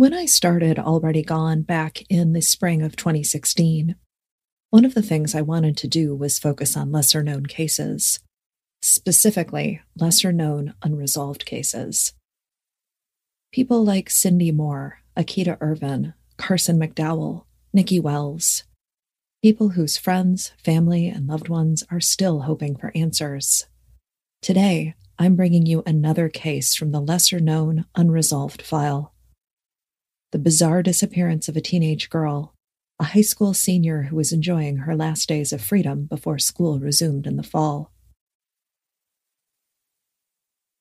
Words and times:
When 0.00 0.14
I 0.14 0.24
started 0.24 0.78
Already 0.78 1.22
Gone 1.22 1.60
back 1.60 2.06
in 2.08 2.32
the 2.32 2.40
spring 2.40 2.80
of 2.80 2.96
2016, 2.96 3.96
one 4.70 4.86
of 4.86 4.94
the 4.94 5.02
things 5.02 5.34
I 5.34 5.42
wanted 5.42 5.76
to 5.76 5.88
do 5.88 6.14
was 6.14 6.38
focus 6.38 6.74
on 6.74 6.90
lesser 6.90 7.22
known 7.22 7.44
cases, 7.44 8.18
specifically 8.80 9.82
lesser 9.94 10.32
known 10.32 10.72
unresolved 10.82 11.44
cases. 11.44 12.14
People 13.52 13.84
like 13.84 14.08
Cindy 14.08 14.50
Moore, 14.50 15.00
Akita 15.18 15.58
Irvin, 15.60 16.14
Carson 16.38 16.80
McDowell, 16.80 17.44
Nikki 17.74 18.00
Wells, 18.00 18.64
people 19.42 19.68
whose 19.68 19.98
friends, 19.98 20.52
family, 20.64 21.08
and 21.08 21.26
loved 21.26 21.50
ones 21.50 21.84
are 21.90 22.00
still 22.00 22.40
hoping 22.40 22.74
for 22.74 22.90
answers. 22.94 23.66
Today, 24.40 24.94
I'm 25.18 25.36
bringing 25.36 25.66
you 25.66 25.82
another 25.84 26.30
case 26.30 26.74
from 26.74 26.90
the 26.90 27.02
lesser 27.02 27.38
known 27.38 27.84
unresolved 27.94 28.62
file 28.62 29.12
the 30.32 30.38
bizarre 30.38 30.82
disappearance 30.82 31.48
of 31.48 31.56
a 31.56 31.60
teenage 31.60 32.08
girl, 32.08 32.54
a 32.98 33.04
high 33.04 33.20
school 33.20 33.54
senior 33.54 34.04
who 34.04 34.16
was 34.16 34.32
enjoying 34.32 34.78
her 34.78 34.94
last 34.94 35.28
days 35.28 35.52
of 35.52 35.60
freedom 35.60 36.04
before 36.04 36.38
school 36.38 36.78
resumed 36.78 37.26
in 37.26 37.36
the 37.36 37.42
fall. 37.42 37.90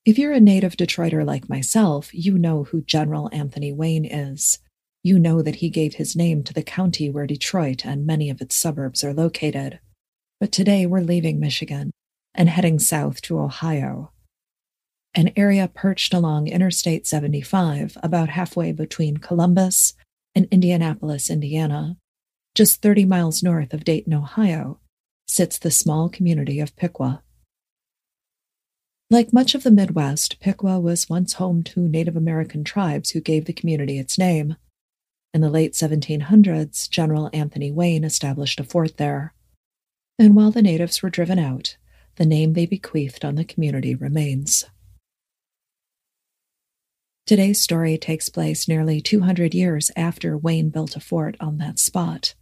If 0.06 0.18
you're 0.18 0.34
a 0.34 0.40
native 0.40 0.76
Detroiter 0.76 1.26
like 1.26 1.50
myself, 1.50 2.10
you 2.14 2.38
know 2.38 2.64
who 2.66 2.82
General 2.82 3.30
Anthony 3.32 3.72
Wayne 3.72 4.06
is. 4.06 4.60
You 5.04 5.18
know 5.20 5.42
that 5.42 5.56
he 5.56 5.70
gave 5.70 5.96
his 5.96 6.16
name 6.16 6.44
to 6.44 6.54
the 6.54 6.64
county 6.64 7.10
where 7.10 7.28
Detroit 7.28 7.86
and 7.86 8.06
many 8.06 8.30
of 8.30 8.42
its 8.42 8.56
suburbs 8.56 9.04
are 9.04 9.14
located. 9.14 9.80
But 10.40 10.52
today 10.52 10.86
we're 10.86 11.02
leaving 11.02 11.40
Michigan 11.40 11.92
and 12.34 12.50
heading 12.50 12.80
south 12.80 13.22
to 13.24 13.40
Ohio 13.40 14.12
an 15.16 15.32
area 15.36 15.68
perched 15.68 16.14
along 16.14 16.48
Interstate 16.48 17.08
75, 17.08 17.98
about 18.04 18.30
halfway 18.30 18.72
between 18.72 19.18
Columbus 19.18 19.94
and 20.36 20.48
Indianapolis, 20.52 21.30
Indiana. 21.30 21.98
Just 22.56 22.82
30 22.82 23.06
miles 23.06 23.42
north 23.42 23.74
of 23.74 23.84
Dayton, 23.84 24.14
Ohio, 24.14 24.80
sits 25.28 25.58
the 25.58 25.72
small 25.72 26.10
community 26.10 26.60
of 26.60 26.76
Piqua. 26.76 27.24
Like 29.12 29.34
much 29.34 29.56
of 29.56 29.64
the 29.64 29.72
Midwest, 29.72 30.40
Piqua 30.40 30.80
was 30.80 31.10
once 31.10 31.34
home 31.34 31.64
to 31.64 31.80
Native 31.80 32.16
American 32.16 32.64
tribes 32.64 33.12
who 33.12 33.22
gave 33.22 33.46
the 33.46 33.54
community 33.54 33.98
its 33.98 34.20
name. 34.20 34.56
In 35.34 35.42
the 35.42 35.50
late 35.50 35.74
1700s, 35.74 36.88
General 36.90 37.30
Anthony 37.34 37.72
Wayne 37.72 38.04
established 38.04 38.60
a 38.60 38.64
fort 38.64 38.98
there. 38.98 39.34
And 40.20 40.36
while 40.36 40.52
the 40.52 40.62
natives 40.62 41.02
were 41.02 41.10
driven 41.10 41.40
out, 41.40 41.78
the 42.18 42.26
name 42.26 42.54
they 42.54 42.66
bequeathed 42.68 43.26
on 43.26 43.36
the 43.36 43.46
community 43.46 43.96
remains. 43.96 44.66
Today's 47.30 47.62
story 47.62 47.96
takes 48.00 48.28
place 48.28 48.68
nearly 48.68 49.02
200 49.02 49.54
years 49.54 49.92
after 49.96 50.36
Wayne 50.36 50.72
built 50.72 50.96
a 50.96 51.00
fort 51.00 51.38
on 51.40 51.60
that 51.60 51.78
spot. 51.78 52.34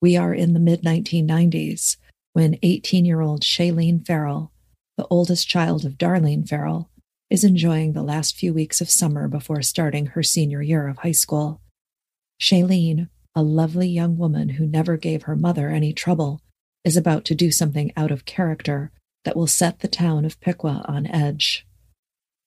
We 0.00 0.16
are 0.16 0.32
in 0.32 0.54
the 0.54 0.60
mid 0.60 0.80
1990s 0.82 1.98
when 2.32 2.58
18 2.62 3.04
year 3.04 3.20
old 3.20 3.42
Shaylene 3.42 4.06
Farrell, 4.06 4.50
the 4.96 5.06
oldest 5.08 5.46
child 5.46 5.84
of 5.84 5.98
Darlene 5.98 6.48
Farrell, 6.48 6.88
is 7.28 7.44
enjoying 7.44 7.92
the 7.92 8.02
last 8.02 8.34
few 8.34 8.54
weeks 8.54 8.80
of 8.80 8.88
summer 8.88 9.28
before 9.28 9.60
starting 9.60 10.06
her 10.06 10.22
senior 10.22 10.62
year 10.62 10.88
of 10.88 10.96
high 10.96 11.12
school. 11.12 11.60
Shaylene, 12.40 13.10
a 13.34 13.42
lovely 13.42 13.88
young 13.88 14.16
woman 14.16 14.48
who 14.48 14.64
never 14.64 14.96
gave 14.96 15.24
her 15.24 15.36
mother 15.36 15.68
any 15.68 15.92
trouble, 15.92 16.40
is 16.82 16.96
about 16.96 17.26
to 17.26 17.34
do 17.34 17.50
something 17.50 17.92
out 17.94 18.10
of 18.10 18.24
character 18.24 18.90
that 19.26 19.36
will 19.36 19.46
set 19.46 19.80
the 19.80 19.86
town 19.86 20.24
of 20.24 20.40
Piqua 20.40 20.82
on 20.88 21.06
edge. 21.06 21.66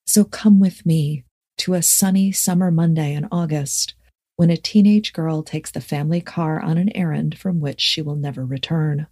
So 0.07 0.23
come 0.23 0.59
with 0.59 0.83
me 0.83 1.23
to 1.57 1.73
a 1.73 1.81
sunny 1.81 2.31
summer 2.31 2.71
Monday 2.71 3.13
in 3.13 3.27
August 3.31 3.93
when 4.35 4.49
a 4.49 4.57
teenage 4.57 5.13
girl 5.13 5.41
takes 5.43 5.71
the 5.71 5.81
family 5.81 6.21
car 6.21 6.59
on 6.59 6.77
an 6.77 6.95
errand 6.95 7.37
from 7.37 7.59
which 7.59 7.81
she 7.81 8.01
will 8.01 8.15
never 8.15 8.45
return. 8.45 9.07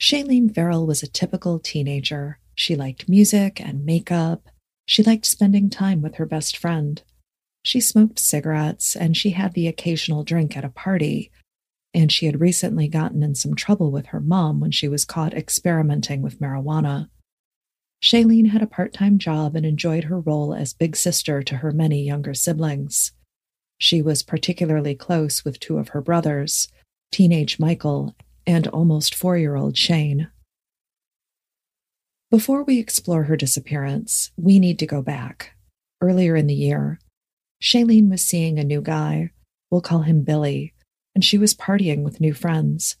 Shaylene 0.00 0.54
Farrell 0.54 0.86
was 0.86 1.02
a 1.02 1.08
typical 1.08 1.58
teenager. 1.58 2.38
She 2.54 2.76
liked 2.76 3.08
music 3.08 3.60
and 3.60 3.84
makeup. 3.84 4.48
She 4.86 5.02
liked 5.02 5.26
spending 5.26 5.70
time 5.70 6.02
with 6.02 6.16
her 6.16 6.26
best 6.26 6.56
friend. 6.56 7.02
She 7.62 7.80
smoked 7.80 8.18
cigarettes 8.18 8.96
and 8.96 9.16
she 9.16 9.30
had 9.30 9.54
the 9.54 9.68
occasional 9.68 10.24
drink 10.24 10.56
at 10.56 10.64
a 10.64 10.70
party. 10.70 11.30
And 11.94 12.12
she 12.12 12.26
had 12.26 12.40
recently 12.40 12.88
gotten 12.88 13.22
in 13.22 13.34
some 13.34 13.54
trouble 13.54 13.90
with 13.90 14.06
her 14.06 14.20
mom 14.20 14.60
when 14.60 14.70
she 14.70 14.88
was 14.88 15.04
caught 15.04 15.34
experimenting 15.34 16.22
with 16.22 16.40
marijuana. 16.40 17.08
Shaylene 18.02 18.50
had 18.50 18.62
a 18.62 18.66
part 18.66 18.92
time 18.92 19.18
job 19.18 19.56
and 19.56 19.66
enjoyed 19.66 20.04
her 20.04 20.20
role 20.20 20.54
as 20.54 20.72
big 20.72 20.96
sister 20.96 21.42
to 21.42 21.56
her 21.56 21.72
many 21.72 22.02
younger 22.02 22.34
siblings. 22.34 23.12
She 23.78 24.02
was 24.02 24.22
particularly 24.22 24.94
close 24.94 25.44
with 25.44 25.60
two 25.60 25.78
of 25.78 25.88
her 25.90 26.00
brothers, 26.00 26.68
teenage 27.10 27.58
Michael 27.58 28.14
and 28.46 28.66
almost 28.68 29.14
four 29.14 29.36
year 29.36 29.56
old 29.56 29.76
Shane. 29.76 30.30
Before 32.30 32.62
we 32.62 32.78
explore 32.78 33.24
her 33.24 33.36
disappearance, 33.36 34.30
we 34.36 34.58
need 34.58 34.78
to 34.80 34.86
go 34.86 35.02
back. 35.02 35.54
Earlier 36.00 36.36
in 36.36 36.46
the 36.46 36.54
year, 36.54 37.00
Shaylene 37.62 38.10
was 38.10 38.22
seeing 38.22 38.58
a 38.58 38.64
new 38.64 38.80
guy, 38.80 39.32
we'll 39.70 39.80
call 39.80 40.02
him 40.02 40.22
Billy, 40.22 40.74
and 41.14 41.24
she 41.24 41.38
was 41.38 41.54
partying 41.54 42.02
with 42.02 42.20
new 42.20 42.32
friends, 42.32 42.96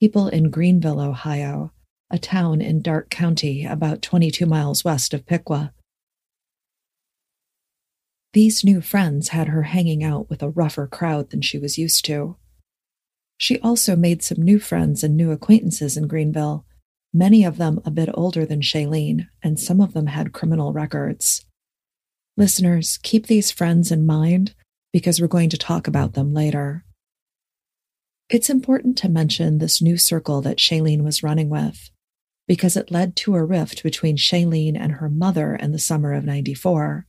people 0.00 0.28
in 0.28 0.50
Greenville, 0.50 1.00
Ohio, 1.00 1.71
a 2.12 2.18
town 2.18 2.60
in 2.60 2.82
Darke 2.82 3.08
County 3.08 3.64
about 3.64 4.02
22 4.02 4.44
miles 4.44 4.84
west 4.84 5.14
of 5.14 5.24
Piqua. 5.24 5.72
These 8.34 8.62
new 8.62 8.82
friends 8.82 9.28
had 9.28 9.48
her 9.48 9.62
hanging 9.62 10.04
out 10.04 10.28
with 10.28 10.42
a 10.42 10.50
rougher 10.50 10.86
crowd 10.86 11.30
than 11.30 11.40
she 11.40 11.58
was 11.58 11.78
used 11.78 12.04
to. 12.04 12.36
She 13.38 13.58
also 13.60 13.96
made 13.96 14.22
some 14.22 14.42
new 14.42 14.58
friends 14.58 15.02
and 15.02 15.16
new 15.16 15.32
acquaintances 15.32 15.96
in 15.96 16.06
Greenville, 16.06 16.66
many 17.14 17.44
of 17.44 17.56
them 17.56 17.80
a 17.84 17.90
bit 17.90 18.10
older 18.12 18.44
than 18.44 18.60
Shaylene, 18.60 19.28
and 19.42 19.58
some 19.58 19.80
of 19.80 19.94
them 19.94 20.06
had 20.06 20.34
criminal 20.34 20.72
records. 20.72 21.46
Listeners, 22.36 22.98
keep 23.02 23.26
these 23.26 23.50
friends 23.50 23.90
in 23.90 24.06
mind 24.06 24.54
because 24.92 25.20
we're 25.20 25.28
going 25.28 25.50
to 25.50 25.58
talk 25.58 25.88
about 25.88 26.12
them 26.12 26.34
later. 26.34 26.84
It's 28.28 28.50
important 28.50 28.98
to 28.98 29.08
mention 29.08 29.58
this 29.58 29.80
new 29.80 29.96
circle 29.96 30.42
that 30.42 30.58
Shaylene 30.58 31.04
was 31.04 31.22
running 31.22 31.48
with 31.48 31.90
because 32.46 32.76
it 32.76 32.90
led 32.90 33.16
to 33.16 33.34
a 33.34 33.44
rift 33.44 33.82
between 33.82 34.16
Shaylene 34.16 34.76
and 34.78 34.92
her 34.92 35.08
mother 35.08 35.54
in 35.54 35.72
the 35.72 35.78
summer 35.78 36.12
of 36.12 36.24
94. 36.24 37.06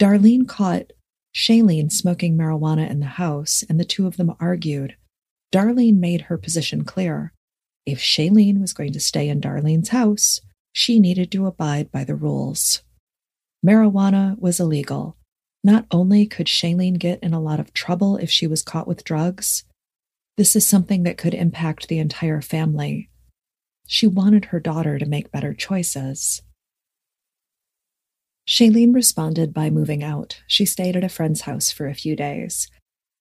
Darlene 0.00 0.48
caught 0.48 0.92
Shaylene 1.34 1.90
smoking 1.90 2.36
marijuana 2.36 2.88
in 2.88 3.00
the 3.00 3.06
house, 3.06 3.64
and 3.68 3.78
the 3.78 3.84
two 3.84 4.06
of 4.06 4.16
them 4.16 4.34
argued. 4.40 4.96
Darlene 5.52 5.98
made 5.98 6.22
her 6.22 6.38
position 6.38 6.84
clear. 6.84 7.32
If 7.86 7.98
Shaylene 7.98 8.60
was 8.60 8.72
going 8.72 8.92
to 8.92 9.00
stay 9.00 9.28
in 9.28 9.40
Darlene's 9.40 9.90
house, 9.90 10.40
she 10.72 10.98
needed 10.98 11.30
to 11.32 11.46
abide 11.46 11.92
by 11.92 12.04
the 12.04 12.14
rules. 12.16 12.82
Marijuana 13.64 14.38
was 14.38 14.58
illegal. 14.58 15.16
Not 15.62 15.86
only 15.90 16.26
could 16.26 16.46
Shaylene 16.46 16.98
get 16.98 17.22
in 17.22 17.32
a 17.32 17.40
lot 17.40 17.60
of 17.60 17.72
trouble 17.72 18.16
if 18.16 18.30
she 18.30 18.46
was 18.46 18.62
caught 18.62 18.88
with 18.88 19.04
drugs, 19.04 19.64
this 20.36 20.56
is 20.56 20.66
something 20.66 21.04
that 21.04 21.16
could 21.16 21.34
impact 21.34 21.88
the 21.88 21.98
entire 21.98 22.40
family. 22.40 23.08
She 23.86 24.06
wanted 24.06 24.46
her 24.46 24.60
daughter 24.60 24.98
to 24.98 25.06
make 25.06 25.32
better 25.32 25.54
choices. 25.54 26.42
Shaylene 28.46 28.94
responded 28.94 29.54
by 29.54 29.70
moving 29.70 30.02
out. 30.02 30.42
She 30.46 30.64
stayed 30.64 30.96
at 30.96 31.04
a 31.04 31.08
friend's 31.08 31.42
house 31.42 31.70
for 31.70 31.88
a 31.88 31.94
few 31.94 32.14
days. 32.14 32.68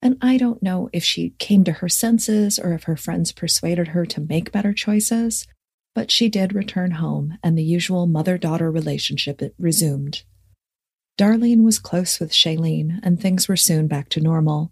And 0.01 0.17
I 0.21 0.37
don't 0.37 0.61
know 0.61 0.89
if 0.91 1.03
she 1.03 1.29
came 1.39 1.63
to 1.63 1.71
her 1.71 1.87
senses 1.87 2.59
or 2.59 2.73
if 2.73 2.83
her 2.83 2.97
friends 2.97 3.31
persuaded 3.31 3.89
her 3.89 4.05
to 4.07 4.19
make 4.19 4.51
better 4.51 4.73
choices, 4.73 5.47
but 5.95 6.11
she 6.11 6.27
did 6.27 6.53
return 6.53 6.91
home 6.91 7.37
and 7.41 7.57
the 7.57 7.63
usual 7.63 8.05
mother 8.05 8.37
daughter 8.37 8.69
relationship 8.69 9.41
resumed. 9.57 10.23
Darlene 11.17 11.63
was 11.63 11.79
close 11.79 12.19
with 12.19 12.31
Shaylene, 12.31 12.99
and 13.03 13.21
things 13.21 13.47
were 13.47 13.55
soon 13.55 13.87
back 13.87 14.09
to 14.09 14.19
normal. 14.19 14.71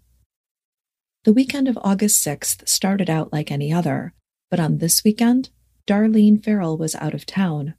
The 1.24 1.32
weekend 1.32 1.68
of 1.68 1.78
August 1.82 2.24
6th 2.26 2.68
started 2.68 3.08
out 3.08 3.32
like 3.32 3.52
any 3.52 3.72
other, 3.72 4.12
but 4.50 4.58
on 4.58 4.78
this 4.78 5.04
weekend, 5.04 5.50
Darlene 5.86 6.42
Farrell 6.42 6.76
was 6.76 6.94
out 6.94 7.14
of 7.14 7.26
town. 7.26 7.74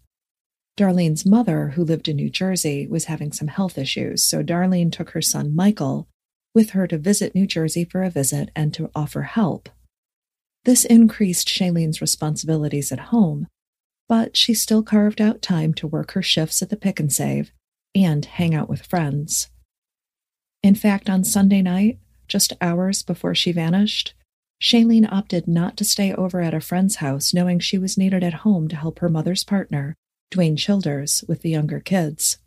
Darlene's 0.78 1.26
mother, 1.26 1.70
who 1.70 1.84
lived 1.84 2.08
in 2.08 2.16
New 2.16 2.30
Jersey, 2.30 2.88
was 2.88 3.06
having 3.06 3.32
some 3.32 3.48
health 3.48 3.78
issues, 3.78 4.24
so 4.24 4.44
Darlene 4.44 4.92
took 4.92 5.12
her 5.12 5.22
son 5.22 5.56
Michael 5.56 6.08
with 6.54 6.72
her 6.72 6.88
to 6.88 6.98
visit 6.98 7.36
New 7.36 7.48
Jersey 7.48 7.86
for 7.86 8.04
a 8.04 8.10
visit 8.10 8.50
and 8.56 8.74
to 8.74 8.90
offer 8.96 9.24
help. 9.24 9.70
This 10.66 10.86
increased 10.86 11.48
Shaylene's 11.48 12.02
responsibilities 12.02 12.92
at 12.92 13.00
home, 13.00 13.48
but 14.08 14.38
she 14.38 14.54
still 14.54 14.84
carved 14.84 15.22
out 15.22 15.42
time 15.42 15.74
to 15.76 15.88
work 15.88 16.12
her 16.12 16.22
shifts 16.22 16.62
at 16.62 16.70
the 16.70 16.78
Pick 16.78 17.00
and 17.00 17.12
Save 17.12 17.52
and 17.96 18.26
hang 18.26 18.56
out 18.56 18.70
with 18.70 18.86
friends. 18.86 19.50
In 20.62 20.76
fact, 20.76 21.10
on 21.10 21.24
Sunday 21.24 21.62
night, 21.62 22.00
just 22.28 22.54
hours 22.62 23.04
before 23.04 23.36
she 23.36 23.52
vanished, 23.52 24.14
Shaylene 24.64 25.12
opted 25.12 25.46
not 25.46 25.76
to 25.76 25.84
stay 25.84 26.14
over 26.14 26.40
at 26.40 26.54
a 26.54 26.62
friend's 26.62 26.96
house, 26.96 27.34
knowing 27.34 27.60
she 27.60 27.78
was 27.78 27.98
needed 27.98 28.24
at 28.24 28.46
home 28.46 28.70
to 28.70 28.78
help 28.78 29.00
her 29.00 29.10
mother's 29.10 29.44
partner, 29.44 29.94
Dwayne 30.32 30.58
Childers, 30.58 31.22
with 31.28 31.42
the 31.42 31.50
younger 31.50 31.82
kids. 31.82 32.38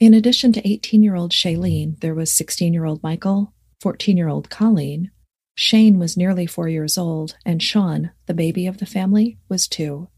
In 0.00 0.12
addition 0.12 0.52
to 0.54 0.68
18 0.68 1.04
year 1.04 1.14
old 1.14 1.30
Shaylene, 1.30 2.00
there 2.00 2.14
was 2.16 2.32
16 2.32 2.72
year 2.72 2.84
old 2.84 3.00
Michael, 3.04 3.54
14 3.80 4.16
year 4.16 4.28
old 4.28 4.50
Colleen, 4.50 5.12
Shane 5.54 5.98
was 5.98 6.18
nearly 6.18 6.46
four 6.46 6.68
years 6.68 6.98
old, 6.98 7.36
and 7.46 7.62
Sean, 7.62 8.10
the 8.26 8.34
baby 8.34 8.66
of 8.66 8.78
the 8.78 8.86
family, 8.86 9.38
was 9.48 9.66
two. 9.66 10.08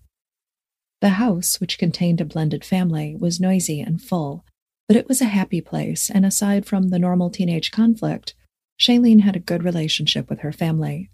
The 1.00 1.10
house, 1.10 1.60
which 1.60 1.78
contained 1.78 2.20
a 2.20 2.24
blended 2.24 2.64
family, 2.64 3.14
was 3.14 3.38
noisy 3.38 3.80
and 3.80 4.02
full, 4.02 4.44
but 4.88 4.96
it 4.96 5.06
was 5.06 5.20
a 5.20 5.26
happy 5.26 5.60
place, 5.60 6.10
and 6.10 6.26
aside 6.26 6.66
from 6.66 6.88
the 6.88 6.98
normal 6.98 7.30
teenage 7.30 7.70
conflict, 7.70 8.34
Shaylene 8.78 9.20
had 9.20 9.34
a 9.34 9.40
good 9.40 9.64
relationship 9.64 10.30
with 10.30 10.40
her 10.40 10.52
family. 10.52 11.10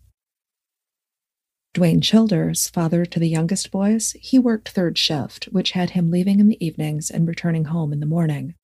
Dwayne 1.74 2.02
Childers, 2.02 2.68
father 2.68 3.04
to 3.04 3.18
the 3.18 3.28
youngest 3.28 3.70
boys, 3.70 4.14
he 4.20 4.38
worked 4.38 4.68
third 4.68 4.96
shift, 4.96 5.46
which 5.46 5.72
had 5.72 5.90
him 5.90 6.10
leaving 6.10 6.38
in 6.38 6.48
the 6.48 6.64
evenings 6.64 7.10
and 7.10 7.26
returning 7.26 7.64
home 7.64 7.92
in 7.92 8.00
the 8.00 8.06
morning. 8.06 8.54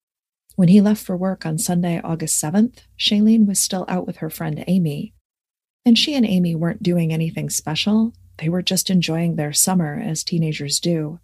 When 0.55 0.69
he 0.69 0.81
left 0.81 1.03
for 1.03 1.17
work 1.17 1.45
on 1.45 1.59
Sunday, 1.59 2.01
August 2.05 2.41
7th, 2.41 2.81
Shaylene 2.99 3.47
was 3.47 3.59
still 3.59 3.85
out 3.89 4.07
with 4.07 4.19
her 4.19 4.31
friend 4.31 4.63
Amy. 4.69 5.15
And 5.85 5.99
she 5.99 6.15
and 6.15 6.27
Amy 6.27 6.55
weren't 6.55 6.83
doing 6.83 7.13
anything 7.13 7.51
special, 7.51 8.13
they 8.37 8.49
were 8.49 8.63
just 8.63 8.91
enjoying 8.91 9.37
their 9.37 9.53
summer 9.53 10.01
as 10.01 10.23
teenagers 10.23 10.79
do. 10.79 11.19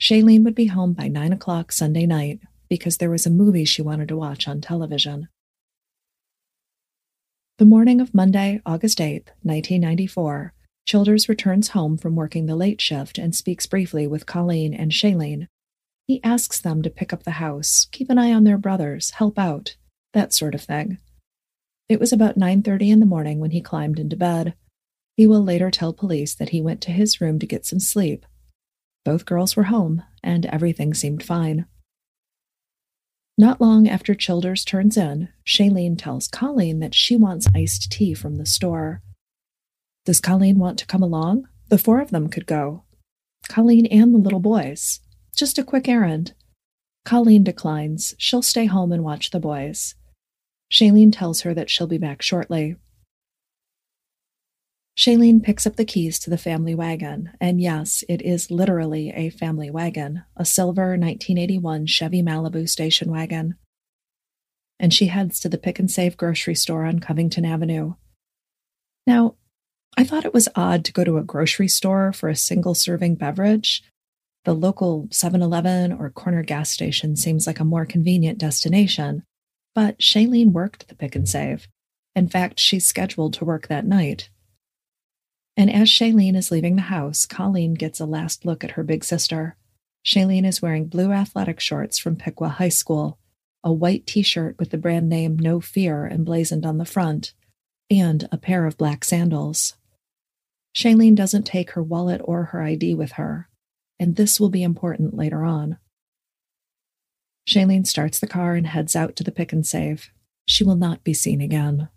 Shaylene 0.00 0.44
would 0.44 0.54
be 0.54 0.66
home 0.66 0.92
by 0.92 1.08
9 1.08 1.32
o'clock 1.32 1.72
Sunday 1.72 2.06
night 2.06 2.40
because 2.68 2.98
there 2.98 3.10
was 3.10 3.24
a 3.24 3.30
movie 3.30 3.64
she 3.64 3.82
wanted 3.82 4.08
to 4.08 4.16
watch 4.16 4.46
on 4.46 4.60
television. 4.60 5.28
The 7.58 7.64
morning 7.64 8.00
of 8.00 8.14
Monday, 8.14 8.60
August 8.64 8.98
8th, 8.98 9.30
1994, 9.42 10.54
Childers 10.86 11.28
returns 11.28 11.70
home 11.70 11.98
from 11.98 12.14
working 12.14 12.46
the 12.46 12.54
late 12.54 12.80
shift 12.80 13.18
and 13.18 13.34
speaks 13.34 13.66
briefly 13.66 14.06
with 14.06 14.26
Colleen 14.26 14.72
and 14.72 14.92
Shaylene. 14.92 15.48
He 16.06 16.22
asks 16.22 16.60
them 16.60 16.82
to 16.82 16.88
pick 16.88 17.12
up 17.12 17.24
the 17.24 17.32
house, 17.32 17.88
keep 17.90 18.10
an 18.10 18.16
eye 18.16 18.32
on 18.32 18.44
their 18.44 18.58
brothers, 18.58 19.10
help 19.10 19.40
out, 19.40 19.74
that 20.12 20.32
sort 20.32 20.54
of 20.54 20.62
thing. 20.62 20.98
It 21.88 21.98
was 21.98 22.12
about 22.12 22.38
9:30 22.38 22.92
in 22.92 23.00
the 23.00 23.06
morning 23.06 23.40
when 23.40 23.50
he 23.50 23.60
climbed 23.60 23.98
into 23.98 24.16
bed. 24.16 24.54
He 25.16 25.26
will 25.26 25.42
later 25.42 25.72
tell 25.72 25.92
police 25.92 26.36
that 26.36 26.50
he 26.50 26.62
went 26.62 26.80
to 26.82 26.92
his 26.92 27.20
room 27.20 27.40
to 27.40 27.46
get 27.46 27.66
some 27.66 27.80
sleep. 27.80 28.24
Both 29.04 29.26
girls 29.26 29.56
were 29.56 29.64
home, 29.64 30.04
and 30.22 30.46
everything 30.46 30.94
seemed 30.94 31.24
fine. 31.24 31.66
Not 33.40 33.60
long 33.60 33.88
after 33.88 34.16
Childers 34.16 34.64
turns 34.64 34.96
in, 34.96 35.28
Shaylene 35.46 35.96
tells 35.96 36.26
Colleen 36.26 36.80
that 36.80 36.92
she 36.92 37.14
wants 37.14 37.46
iced 37.54 37.92
tea 37.92 38.12
from 38.12 38.34
the 38.34 38.44
store. 38.44 39.00
Does 40.04 40.18
Colleen 40.18 40.58
want 40.58 40.76
to 40.80 40.86
come 40.86 41.04
along? 41.04 41.46
The 41.68 41.78
four 41.78 42.00
of 42.00 42.10
them 42.10 42.28
could 42.30 42.46
go. 42.46 42.82
Colleen 43.48 43.86
and 43.86 44.12
the 44.12 44.18
little 44.18 44.40
boys. 44.40 44.98
Just 45.36 45.56
a 45.56 45.62
quick 45.62 45.88
errand. 45.88 46.34
Colleen 47.04 47.44
declines. 47.44 48.12
She'll 48.18 48.42
stay 48.42 48.66
home 48.66 48.90
and 48.90 49.04
watch 49.04 49.30
the 49.30 49.38
boys. 49.38 49.94
Shaylene 50.72 51.16
tells 51.16 51.42
her 51.42 51.54
that 51.54 51.70
she'll 51.70 51.86
be 51.86 51.96
back 51.96 52.22
shortly. 52.22 52.74
Shaylene 54.98 55.40
picks 55.40 55.64
up 55.64 55.76
the 55.76 55.84
keys 55.84 56.18
to 56.18 56.28
the 56.28 56.36
family 56.36 56.74
wagon, 56.74 57.30
and 57.40 57.60
yes, 57.60 58.02
it 58.08 58.20
is 58.20 58.50
literally 58.50 59.10
a 59.10 59.30
family 59.30 59.70
wagon, 59.70 60.24
a 60.36 60.44
silver 60.44 60.96
1981 60.98 61.86
Chevy 61.86 62.20
Malibu 62.20 62.68
station 62.68 63.08
wagon. 63.08 63.54
And 64.80 64.92
she 64.92 65.06
heads 65.06 65.38
to 65.38 65.48
the 65.48 65.56
Pick 65.56 65.78
and 65.78 65.88
Save 65.88 66.16
grocery 66.16 66.56
store 66.56 66.84
on 66.84 66.98
Covington 66.98 67.44
Avenue. 67.44 67.94
Now, 69.06 69.36
I 69.96 70.02
thought 70.02 70.24
it 70.24 70.34
was 70.34 70.48
odd 70.56 70.84
to 70.86 70.92
go 70.92 71.04
to 71.04 71.18
a 71.18 71.22
grocery 71.22 71.68
store 71.68 72.12
for 72.12 72.28
a 72.28 72.34
single 72.34 72.74
serving 72.74 73.14
beverage. 73.14 73.84
The 74.46 74.52
local 74.52 75.06
7 75.12 75.40
Eleven 75.40 75.92
or 75.92 76.10
corner 76.10 76.42
gas 76.42 76.72
station 76.72 77.14
seems 77.14 77.46
like 77.46 77.60
a 77.60 77.64
more 77.64 77.86
convenient 77.86 78.38
destination, 78.38 79.22
but 79.76 80.00
Shaylene 80.00 80.50
worked 80.50 80.88
the 80.88 80.96
pick 80.96 81.14
and 81.14 81.28
save. 81.28 81.68
In 82.16 82.28
fact, 82.28 82.58
she's 82.58 82.84
scheduled 82.84 83.34
to 83.34 83.44
work 83.44 83.68
that 83.68 83.86
night. 83.86 84.28
And 85.58 85.72
as 85.74 85.88
Shaylene 85.88 86.36
is 86.36 86.52
leaving 86.52 86.76
the 86.76 86.82
house, 86.82 87.26
Colleen 87.26 87.74
gets 87.74 87.98
a 87.98 88.06
last 88.06 88.46
look 88.46 88.62
at 88.62 88.70
her 88.70 88.84
big 88.84 89.02
sister. 89.02 89.56
Shaylene 90.06 90.46
is 90.46 90.62
wearing 90.62 90.86
blue 90.86 91.10
athletic 91.10 91.58
shorts 91.58 91.98
from 91.98 92.14
Piqua 92.14 92.48
High 92.48 92.68
School, 92.68 93.18
a 93.64 93.72
white 93.72 94.06
t 94.06 94.22
shirt 94.22 94.54
with 94.60 94.70
the 94.70 94.78
brand 94.78 95.08
name 95.08 95.36
No 95.36 95.60
Fear 95.60 96.06
emblazoned 96.06 96.64
on 96.64 96.78
the 96.78 96.84
front, 96.84 97.32
and 97.90 98.28
a 98.30 98.38
pair 98.38 98.66
of 98.66 98.78
black 98.78 99.02
sandals. 99.02 99.74
Shaylene 100.76 101.16
doesn't 101.16 101.42
take 101.42 101.72
her 101.72 101.82
wallet 101.82 102.20
or 102.24 102.44
her 102.44 102.62
ID 102.62 102.94
with 102.94 103.12
her, 103.12 103.48
and 103.98 104.14
this 104.14 104.38
will 104.38 104.50
be 104.50 104.62
important 104.62 105.16
later 105.16 105.42
on. 105.42 105.78
Shaylene 107.48 107.84
starts 107.84 108.20
the 108.20 108.28
car 108.28 108.54
and 108.54 108.68
heads 108.68 108.94
out 108.94 109.16
to 109.16 109.24
the 109.24 109.32
pick 109.32 109.52
and 109.52 109.66
save. 109.66 110.10
She 110.46 110.62
will 110.62 110.76
not 110.76 111.02
be 111.02 111.14
seen 111.14 111.40
again. 111.40 111.88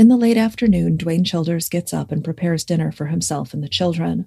In 0.00 0.08
the 0.08 0.16
late 0.16 0.38
afternoon, 0.38 0.96
Dwayne 0.96 1.26
Childers 1.26 1.68
gets 1.68 1.92
up 1.92 2.10
and 2.10 2.24
prepares 2.24 2.64
dinner 2.64 2.90
for 2.90 3.08
himself 3.08 3.52
and 3.52 3.62
the 3.62 3.68
children. 3.68 4.26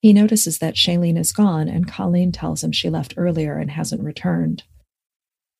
He 0.00 0.12
notices 0.12 0.58
that 0.58 0.76
Shaylene 0.76 1.18
is 1.18 1.32
gone, 1.32 1.68
and 1.68 1.88
Colleen 1.88 2.30
tells 2.30 2.62
him 2.62 2.70
she 2.70 2.88
left 2.88 3.14
earlier 3.16 3.58
and 3.58 3.72
hasn't 3.72 4.04
returned. 4.04 4.62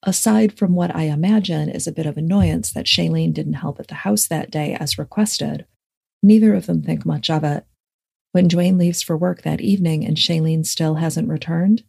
Aside 0.04 0.56
from 0.56 0.76
what 0.76 0.94
I 0.94 1.06
imagine 1.06 1.68
is 1.68 1.88
a 1.88 1.92
bit 1.92 2.06
of 2.06 2.16
annoyance 2.16 2.70
that 2.70 2.86
Shaylene 2.86 3.32
didn't 3.32 3.54
help 3.54 3.80
at 3.80 3.88
the 3.88 3.96
house 4.06 4.28
that 4.28 4.52
day 4.52 4.76
as 4.78 4.96
requested, 4.96 5.66
neither 6.22 6.54
of 6.54 6.66
them 6.66 6.80
think 6.80 7.04
much 7.04 7.28
of 7.28 7.42
it. 7.42 7.66
When 8.30 8.48
Dwayne 8.48 8.78
leaves 8.78 9.02
for 9.02 9.16
work 9.16 9.42
that 9.42 9.60
evening 9.60 10.06
and 10.06 10.16
Shaylene 10.16 10.64
still 10.64 10.94
hasn't 10.94 11.28
returned, 11.28 11.82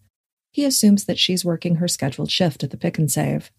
he 0.49 0.65
assumes 0.65 1.05
that 1.05 1.19
she's 1.19 1.45
working 1.45 1.75
her 1.75 1.87
scheduled 1.87 2.31
shift 2.31 2.63
at 2.63 2.71
the 2.71 2.77
pick 2.77 2.97
and 2.97 3.11
save. 3.11 3.51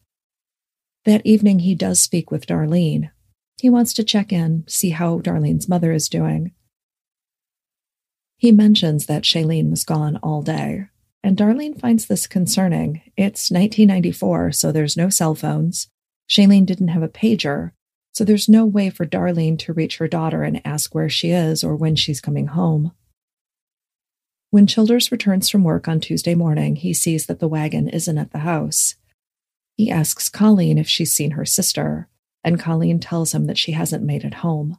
That 1.05 1.25
evening, 1.25 1.61
he 1.61 1.77
does 1.77 2.01
speak 2.01 2.33
with 2.33 2.49
Darlene. 2.49 3.13
He 3.59 3.71
wants 3.71 3.93
to 3.95 4.05
check 4.05 4.33
in, 4.33 4.65
see 4.67 4.91
how 4.91 5.21
Darlene's 5.21 5.69
mother 5.69 5.93
is 5.93 6.09
doing. 6.09 6.53
He 8.37 8.53
mentions 8.53 9.07
that 9.07 9.23
Shaylene 9.23 9.71
was 9.71 9.85
gone 9.85 10.19
all 10.23 10.43
day, 10.43 10.87
and 11.23 11.37
Darlene 11.37 11.81
finds 11.81 12.07
this 12.07 12.27
concerning. 12.27 13.01
It's 13.17 13.51
1994, 13.51 14.53
so 14.53 14.73
there's 14.73 14.97
no 14.97 15.09
cell 15.09 15.35
phones. 15.35 15.89
Shaylene 16.29 16.67
didn't 16.67 16.89
have 16.89 17.03
a 17.03 17.09
pager, 17.09 17.71
so 18.13 18.25
there's 18.25 18.49
no 18.49 18.67
way 18.67 18.91
for 18.91 19.07
Darlene 19.07 19.59
to 19.61 19.73
reach 19.73 19.99
her 19.99 20.09
daughter 20.09 20.43
and 20.43 20.61
ask 20.65 20.95
where 20.95 21.09
she 21.09 21.31
is 21.31 21.65
or 21.65 21.75
when 21.77 21.97
she's 21.97 22.21
coming 22.21 22.49
home. 22.49 22.93
When 24.51 24.67
Childers 24.67 25.11
returns 25.11 25.49
from 25.49 25.65
work 25.65 25.89
on 25.89 25.99
Tuesday 25.99 26.35
morning, 26.35 26.77
he 26.77 26.95
sees 26.95 27.27
that 27.27 27.41
the 27.41 27.49
wagon 27.49 27.89
isn't 27.89 28.19
at 28.19 28.31
the 28.31 28.39
house. 28.39 28.95
He 29.77 29.91
asks 29.91 30.29
Colleen 30.29 30.79
if 30.79 30.89
she's 30.89 31.13
seen 31.13 31.33
her 31.33 31.45
sister, 31.45 32.09
and 32.45 32.61
Colleen 32.61 33.01
tells 33.01 33.33
him 33.33 33.47
that 33.47 33.59
she 33.59 33.73
hasn't 33.73 34.05
made 34.05 34.23
it 34.23 34.35
home. 34.35 34.79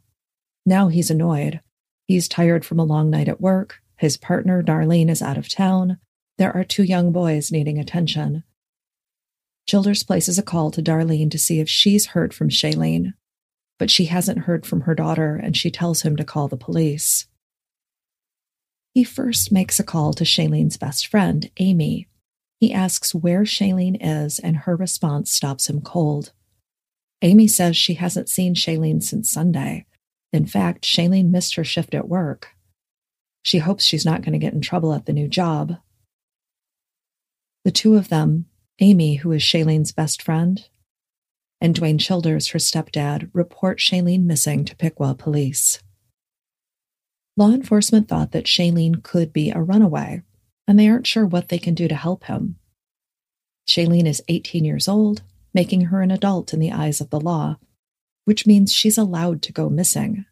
Now 0.65 0.88
he's 0.88 1.10
annoyed. 1.10 1.62
He's 2.07 2.27
tired 2.27 2.63
from 2.63 2.79
a 2.79 2.84
long 2.84 3.10
night 3.10 3.27
at 3.27 3.41
work. 3.41 3.81
His 3.98 4.17
partner, 4.17 4.62
Darlene, 4.62 5.10
is 5.10 5.22
out 5.22 5.38
of 5.38 5.50
town. 5.50 5.98
There 6.38 6.55
are 6.55 6.63
two 6.63 6.84
young 6.84 7.12
boys 7.12 7.51
needing 7.51 7.79
attention. 7.79 8.43
Childers 9.67 10.03
places 10.03 10.38
a 10.38 10.43
call 10.43 10.69
to 10.72 10.81
Darlene 10.81 11.31
to 11.31 11.39
see 11.39 11.60
if 11.60 11.67
she's 11.67 12.07
heard 12.07 12.34
from 12.34 12.50
Shaylene, 12.50 13.13
but 13.79 13.89
she 13.89 14.05
hasn't 14.05 14.39
heard 14.39 14.65
from 14.65 14.81
her 14.81 14.93
daughter 14.93 15.36
and 15.36 15.57
she 15.57 15.72
tells 15.72 16.01
him 16.01 16.15
to 16.17 16.24
call 16.24 16.48
the 16.48 16.57
police. 16.57 17.27
He 18.93 19.03
first 19.03 19.51
makes 19.51 19.79
a 19.79 19.84
call 19.84 20.13
to 20.13 20.24
Shaylene's 20.24 20.77
best 20.77 21.07
friend, 21.07 21.50
Amy. 21.57 22.07
He 22.60 22.72
asks 22.72 23.13
where 23.13 23.41
Shaylene 23.41 23.98
is, 24.00 24.39
and 24.39 24.57
her 24.57 24.75
response 24.75 25.31
stops 25.31 25.69
him 25.69 25.81
cold. 25.81 26.31
Amy 27.22 27.48
says 27.48 27.75
she 27.77 27.95
hasn't 27.95 28.29
seen 28.29 28.55
Shaylene 28.55 29.01
since 29.01 29.29
Sunday. 29.29 29.86
In 30.34 30.45
fact, 30.45 30.84
Shaylene 30.84 31.29
missed 31.29 31.55
her 31.55 31.63
shift 31.63 31.93
at 31.95 32.10
work. 32.10 32.50
She 33.41 33.60
hopes 33.60 33.86
she's 33.86 34.05
not 34.05 34.22
going 34.22 34.34
to 34.34 34.39
get 34.39 34.53
in 34.53 34.62
trouble 34.62 34.93
at 34.93 35.05
the 35.05 35.13
new 35.13 35.27
job. 35.27 35.77
The 37.63 37.72
two 37.72 37.95
of 37.95 38.10
them, 38.10 38.45
Amy, 38.79 39.15
who 39.15 39.31
is 39.31 39.41
Shaylene's 39.41 39.91
best 39.91 40.22
friend, 40.22 40.67
and 41.62 41.75
Dwayne 41.75 42.00
Childers, 42.00 42.50
her 42.50 42.60
stepdad, 42.60 43.29
report 43.34 43.79
Shaylene 43.79 44.25
missing 44.25 44.65
to 44.65 44.75
Piqua 44.75 45.15
police. 45.15 45.81
Law 47.38 47.51
enforcement 47.51 48.07
thought 48.07 48.31
that 48.31 48.45
Shaylene 48.45 49.03
could 49.03 49.34
be 49.34 49.51
a 49.51 49.62
runaway, 49.62 50.22
and 50.67 50.77
they 50.77 50.88
aren't 50.88 51.07
sure 51.07 51.25
what 51.25 51.50
they 51.50 51.57
can 51.57 51.74
do 51.74 51.88
to 51.88 51.95
help 51.95 52.25
him. 52.25 52.57
Shaylene 53.67 54.05
is 54.05 54.22
18 54.27 54.63
years 54.63 54.88
old, 54.88 55.24
making 55.55 55.85
her 55.85 56.01
an 56.01 56.12
adult 56.12 56.53
in 56.53 56.59
the 56.59 56.71
eyes 56.71 57.01
of 57.01 57.09
the 57.09 57.19
law, 57.19 57.55
which 58.25 58.45
means 58.45 58.74
she's 58.74 58.97
allowed 58.97 59.41
to 59.41 59.53
go 59.53 59.69
missing. 59.69 60.25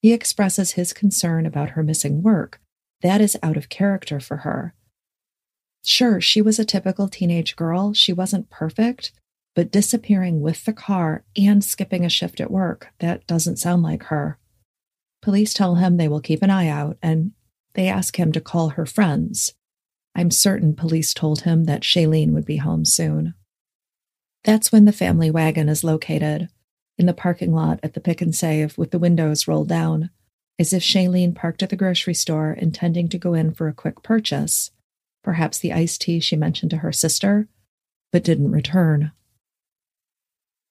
He 0.00 0.12
expresses 0.12 0.72
his 0.72 0.92
concern 0.92 1.46
about 1.46 1.70
her 1.70 1.82
missing 1.82 2.22
work. 2.22 2.60
That 3.02 3.20
is 3.20 3.38
out 3.42 3.56
of 3.56 3.68
character 3.68 4.18
for 4.18 4.38
her. 4.38 4.74
Sure, 5.84 6.20
she 6.20 6.40
was 6.40 6.58
a 6.58 6.64
typical 6.64 7.08
teenage 7.08 7.54
girl. 7.54 7.92
She 7.92 8.12
wasn't 8.12 8.48
perfect, 8.48 9.12
but 9.54 9.70
disappearing 9.70 10.40
with 10.40 10.64
the 10.64 10.72
car 10.72 11.24
and 11.36 11.62
skipping 11.62 12.04
a 12.04 12.08
shift 12.08 12.40
at 12.40 12.50
work, 12.50 12.88
that 13.00 13.26
doesn't 13.26 13.58
sound 13.58 13.82
like 13.82 14.04
her. 14.04 14.38
Police 15.20 15.52
tell 15.52 15.74
him 15.76 15.96
they 15.96 16.08
will 16.08 16.20
keep 16.20 16.42
an 16.42 16.50
eye 16.50 16.68
out 16.68 16.96
and 17.02 17.32
they 17.74 17.88
ask 17.88 18.18
him 18.18 18.32
to 18.32 18.40
call 18.40 18.70
her 18.70 18.86
friends. 18.86 19.52
I'm 20.14 20.30
certain 20.30 20.74
police 20.74 21.12
told 21.12 21.42
him 21.42 21.64
that 21.64 21.82
Shaylene 21.82 22.32
would 22.32 22.46
be 22.46 22.58
home 22.58 22.84
soon. 22.84 23.34
That's 24.44 24.70
when 24.70 24.84
the 24.84 24.92
family 24.92 25.30
wagon 25.30 25.70
is 25.70 25.82
located, 25.82 26.48
in 26.98 27.06
the 27.06 27.14
parking 27.14 27.54
lot 27.54 27.80
at 27.82 27.94
the 27.94 28.00
pick 28.00 28.20
and 28.20 28.34
save 28.34 28.76
with 28.76 28.90
the 28.90 28.98
windows 28.98 29.48
rolled 29.48 29.68
down, 29.68 30.10
as 30.58 30.72
if 30.72 30.82
Shaylene 30.82 31.34
parked 31.34 31.62
at 31.62 31.70
the 31.70 31.76
grocery 31.76 32.14
store 32.14 32.52
intending 32.52 33.08
to 33.08 33.18
go 33.18 33.32
in 33.32 33.52
for 33.54 33.68
a 33.68 33.74
quick 33.74 34.02
purchase, 34.02 34.70
perhaps 35.22 35.58
the 35.58 35.72
iced 35.72 36.02
tea 36.02 36.20
she 36.20 36.36
mentioned 36.36 36.70
to 36.70 36.78
her 36.78 36.92
sister, 36.92 37.48
but 38.12 38.22
didn't 38.22 38.52
return. 38.52 39.12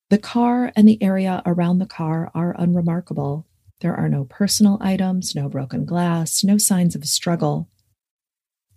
The 0.09 0.19
car 0.19 0.71
and 0.75 0.87
the 0.87 1.01
area 1.01 1.41
around 1.43 1.79
the 1.79 1.87
car 1.87 2.29
are 2.35 2.55
unremarkable. 2.59 3.47
There 3.81 3.95
are 3.95 4.07
no 4.07 4.25
personal 4.25 4.77
items, 4.79 5.33
no 5.33 5.49
broken 5.49 5.83
glass, 5.85 6.43
no 6.43 6.59
signs 6.59 6.95
of 6.95 7.01
a 7.01 7.07
struggle. 7.07 7.67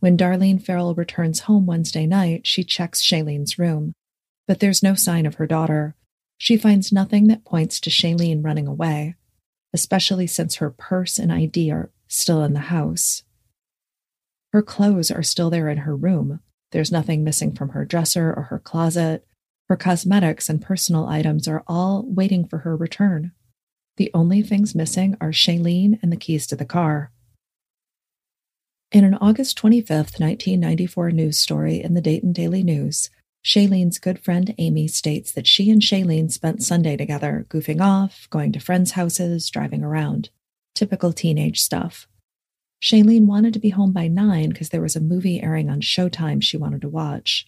When 0.00 0.16
Darlene 0.16 0.62
Farrell 0.62 0.94
returns 0.94 1.40
home 1.40 1.66
Wednesday 1.66 2.06
night, 2.06 2.46
she 2.46 2.64
checks 2.64 3.02
Shaylene's 3.02 3.58
room, 3.58 3.92
but 4.46 4.60
there's 4.60 4.82
no 4.82 4.94
sign 4.94 5.26
of 5.26 5.36
her 5.36 5.46
daughter. 5.46 5.94
She 6.38 6.56
finds 6.56 6.92
nothing 6.92 7.28
that 7.28 7.44
points 7.44 7.80
to 7.80 7.90
Shaylene 7.90 8.44
running 8.44 8.66
away, 8.66 9.14
especially 9.72 10.26
since 10.26 10.56
her 10.56 10.70
purse 10.70 11.18
and 11.18 11.32
ID 11.32 11.70
are 11.70 11.90
still 12.08 12.42
in 12.44 12.52
the 12.52 12.60
house. 12.60 13.24
Her 14.52 14.62
clothes 14.62 15.10
are 15.10 15.22
still 15.22 15.50
there 15.50 15.68
in 15.68 15.78
her 15.78 15.96
room. 15.96 16.40
There's 16.72 16.92
nothing 16.92 17.24
missing 17.24 17.54
from 17.54 17.70
her 17.70 17.84
dresser 17.84 18.32
or 18.32 18.44
her 18.44 18.58
closet. 18.58 19.26
Her 19.68 19.76
cosmetics 19.76 20.48
and 20.48 20.62
personal 20.62 21.06
items 21.06 21.48
are 21.48 21.64
all 21.66 22.04
waiting 22.06 22.46
for 22.46 22.58
her 22.58 22.76
return. 22.76 23.32
The 23.96 24.10
only 24.14 24.42
things 24.42 24.74
missing 24.74 25.16
are 25.20 25.30
Shaylene 25.30 25.98
and 26.02 26.12
the 26.12 26.16
keys 26.16 26.46
to 26.48 26.56
the 26.56 26.64
car. 26.64 27.10
In 28.92 29.04
an 29.04 29.14
August 29.14 29.56
25, 29.56 29.90
1994 30.18 31.10
news 31.10 31.38
story 31.38 31.82
in 31.82 31.94
the 31.94 32.00
Dayton 32.00 32.32
Daily 32.32 32.62
News, 32.62 33.10
Shaylene's 33.46 34.00
good 34.00 34.18
friend 34.18 34.52
Amy 34.58 34.88
states 34.88 35.30
that 35.30 35.46
she 35.46 35.70
and 35.70 35.80
Shaylene 35.80 36.32
spent 36.32 36.64
Sunday 36.64 36.96
together, 36.96 37.46
goofing 37.48 37.80
off, 37.80 38.26
going 38.28 38.50
to 38.50 38.58
friends' 38.58 38.90
houses, 38.92 39.48
driving 39.48 39.84
around. 39.84 40.30
Typical 40.74 41.12
teenage 41.12 41.60
stuff. 41.60 42.08
Shaylene 42.82 43.26
wanted 43.26 43.52
to 43.52 43.60
be 43.60 43.68
home 43.68 43.92
by 43.92 44.08
9 44.08 44.48
because 44.48 44.70
there 44.70 44.82
was 44.82 44.96
a 44.96 45.00
movie 45.00 45.40
airing 45.40 45.70
on 45.70 45.80
Showtime 45.80 46.42
she 46.42 46.56
wanted 46.56 46.80
to 46.80 46.88
watch. 46.88 47.46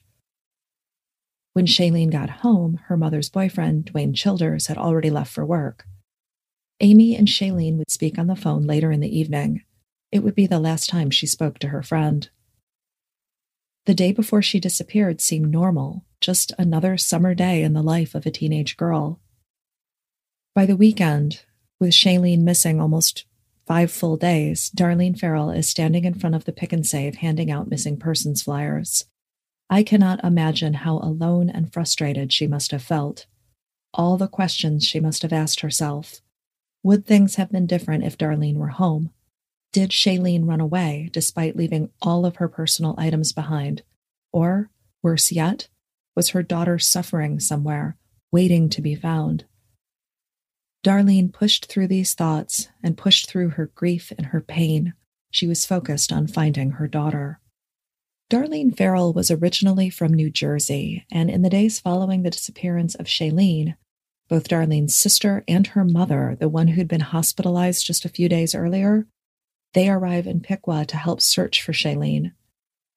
When 1.53 1.67
Shaylene 1.67 2.13
got 2.13 2.31
home, 2.31 2.79
her 2.85 2.97
mother's 2.97 3.29
boyfriend, 3.29 3.87
Dwayne 3.93 4.15
Childers, 4.15 4.69
had 4.69 4.79
already 4.79 5.11
left 5.11 5.33
for 5.33 5.45
work. 5.45 5.85
Amy 6.79 7.17
and 7.17 7.27
Shaylene 7.27 7.77
would 7.77 7.91
speak 7.91 8.21
on 8.21 8.29
the 8.29 8.37
phone 8.37 8.69
later 8.69 8.93
in 8.93 9.01
the 9.01 9.19
evening. 9.19 9.65
It 10.13 10.21
would 10.21 10.37
be 10.37 10.47
the 10.47 10.61
last 10.61 10.89
time 10.89 11.11
she 11.11 11.27
spoke 11.27 11.59
to 11.59 11.69
her 11.69 11.83
friend. 11.83 12.31
The 13.89 13.95
day 13.95 14.13
before 14.13 14.43
she 14.43 14.61
disappeared 14.61 15.23
seemed 15.23 15.51
normal, 15.51 16.05
just 16.21 16.53
another 16.59 16.99
summer 16.99 17.35
day 17.35 17.63
in 17.63 17.73
the 17.73 17.83
life 17.83 18.15
of 18.15 18.27
a 18.27 18.31
teenage 18.31 18.77
girl. 18.77 19.19
By 20.55 20.67
the 20.67 20.77
weekend, 20.77 21.41
with 21.81 21.93
Shaylene 21.93 22.43
missing 22.43 22.83
almost 22.83 23.25
five 23.67 23.91
full 23.91 24.19
days, 24.19 24.71
Darlene 24.77 25.19
Farrell 25.19 25.51
is 25.51 25.71
standing 25.71 26.05
in 26.05 26.13
front 26.13 26.37
of 26.37 26.45
the 26.45 26.53
pick 26.53 26.71
and 26.71 26.87
save 26.87 27.15
handing 27.15 27.51
out 27.51 27.71
missing 27.71 27.97
persons 27.97 28.43
flyers. 28.43 29.07
I 29.71 29.83
cannot 29.85 30.23
imagine 30.23 30.75
how 30.75 30.99
alone 30.99 31.49
and 31.49 31.73
frustrated 31.73 32.31
she 32.31 32.47
must 32.47 32.73
have 32.73 32.83
felt. 32.83 33.25
All 33.95 34.19
the 34.19 34.29
questions 34.29 34.85
she 34.85 35.01
must 35.01 35.23
have 35.23 35.33
asked 35.33 35.61
herself. 35.61 36.21
Would 36.83 37.07
things 37.07 37.37
have 37.37 37.51
been 37.51 37.67
different 37.67 38.05
if 38.05 38.19
Darlene 38.19 38.57
were 38.57 38.69
home? 38.69 39.13
Did 39.73 39.91
Shaylene 39.91 40.47
run 40.47 40.61
away 40.61 41.11
despite 41.13 41.57
leaving 41.57 41.91
all 42.01 42.25
of 42.25 42.37
her 42.37 42.49
personal 42.49 42.95
items 42.97 43.33
behind? 43.33 43.83
Or, 44.33 44.71
worse 45.03 45.31
yet, 45.31 45.69
was 46.17 46.31
her 46.31 46.43
daughter 46.43 46.79
suffering 46.79 47.39
somewhere, 47.39 47.97
waiting 48.33 48.69
to 48.71 48.83
be 48.83 48.95
found? 48.95 49.45
Darlene 50.85 51.33
pushed 51.33 51.67
through 51.67 51.89
these 51.89 52.15
thoughts 52.15 52.69
and 52.83 52.97
pushed 52.97 53.29
through 53.29 53.51
her 53.51 53.67
grief 53.75 54.13
and 54.17 54.27
her 54.27 54.41
pain. 54.41 54.95
She 55.31 55.47
was 55.47 55.67
focused 55.67 56.13
on 56.13 56.27
finding 56.27 56.73
her 56.73 56.89
daughter. 56.89 57.41
Darlene 58.31 58.77
Farrell 58.77 59.13
was 59.13 59.31
originally 59.31 59.91
from 59.91 60.13
New 60.13 60.31
Jersey, 60.31 61.07
and 61.11 61.31
in 61.31 61.43
the 61.43 61.51
days 61.51 61.81
following 61.81 62.23
the 62.23 62.31
disappearance 62.31 62.95
of 62.95 63.07
Shaylene, 63.07 63.75
both 64.29 64.49
Darlene's 64.49 64.97
sister 64.97 65.45
and 65.49 65.69
her 65.69 65.85
mother, 65.85 66.37
the 66.39 66.49
one 66.49 66.69
who'd 66.69 66.89
been 66.89 67.01
hospitalized 67.01 67.87
just 67.87 68.05
a 68.05 68.11
few 68.11 68.29
days 68.29 68.55
earlier, 68.55 69.07
they 69.75 69.89
arrive 69.89 70.27
in 70.27 70.41
Piqua 70.41 70.85
to 70.87 70.97
help 70.97 71.21
search 71.21 71.63
for 71.63 71.73
Shaylene. 71.73 72.33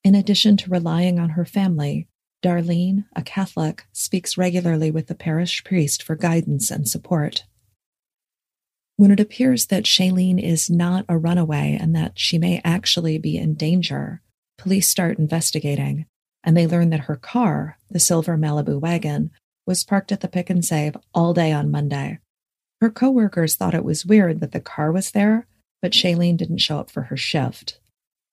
In 0.04 0.16
addition 0.16 0.58
to 0.58 0.70
relying 0.70 1.20
on 1.20 1.32
her 1.32 1.46
family, 1.46 2.08
Darlene, 2.42 3.06
a 3.16 3.22
Catholic, 3.22 3.86
speaks 3.92 4.38
regularly 4.38 4.90
with 4.90 5.08
the 5.08 5.16
parish 5.16 5.64
priest 5.64 6.02
for 6.02 6.16
guidance 6.16 6.72
and 6.72 6.88
support. 6.88 7.44
When 8.98 9.12
it 9.12 9.20
appears 9.20 9.68
that 9.68 9.84
Shaylene 9.84 10.42
is 10.42 10.70
not 10.70 11.06
a 11.08 11.18
runaway 11.18 11.78
and 11.80 11.96
that 11.96 12.18
she 12.18 12.38
may 12.38 12.62
actually 12.64 13.18
be 13.18 13.38
in 13.38 13.54
danger, 13.56 14.22
police 14.58 14.90
start 14.90 15.20
investigating, 15.20 16.06
and 16.44 16.58
they 16.58 16.68
learn 16.68 16.90
that 16.90 17.02
her 17.02 17.16
car, 17.16 17.78
the 17.90 18.00
silver 18.00 18.38
Malibu 18.38 18.80
wagon, 18.80 19.32
was 19.68 19.84
parked 19.84 20.12
at 20.12 20.22
the 20.22 20.28
pick 20.28 20.50
and 20.50 20.66
save 20.66 20.98
all 21.14 21.34
day 21.34 21.52
on 21.52 21.72
Monday. 21.72 22.20
Her 22.80 22.90
coworkers 22.90 23.56
thought 23.56 23.76
it 23.76 23.86
was 23.86 24.06
weird 24.06 24.40
that 24.40 24.52
the 24.52 24.60
car 24.60 24.92
was 24.92 25.12
there, 25.12 25.48
but 25.82 25.94
Shaylene 25.94 26.38
didn't 26.38 26.60
show 26.60 26.78
up 26.78 26.92
for 26.92 27.04
her 27.04 27.18
shift. 27.18 27.80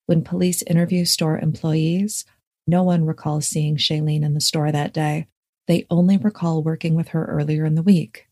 When 0.07 0.23
police 0.23 0.63
interview 0.63 1.05
store 1.05 1.39
employees, 1.39 2.25
no 2.67 2.83
one 2.83 3.05
recalls 3.05 3.47
seeing 3.47 3.77
Shaylene 3.77 4.23
in 4.23 4.35
the 4.35 4.41
store 4.41 4.71
that 4.71 4.93
day. 4.93 5.27
They 5.67 5.87
only 5.91 6.17
recall 6.17 6.63
working 6.63 6.95
with 6.95 7.09
her 7.09 7.25
earlier 7.27 7.65
in 7.65 7.75
the 7.75 7.83
week. 7.83 8.27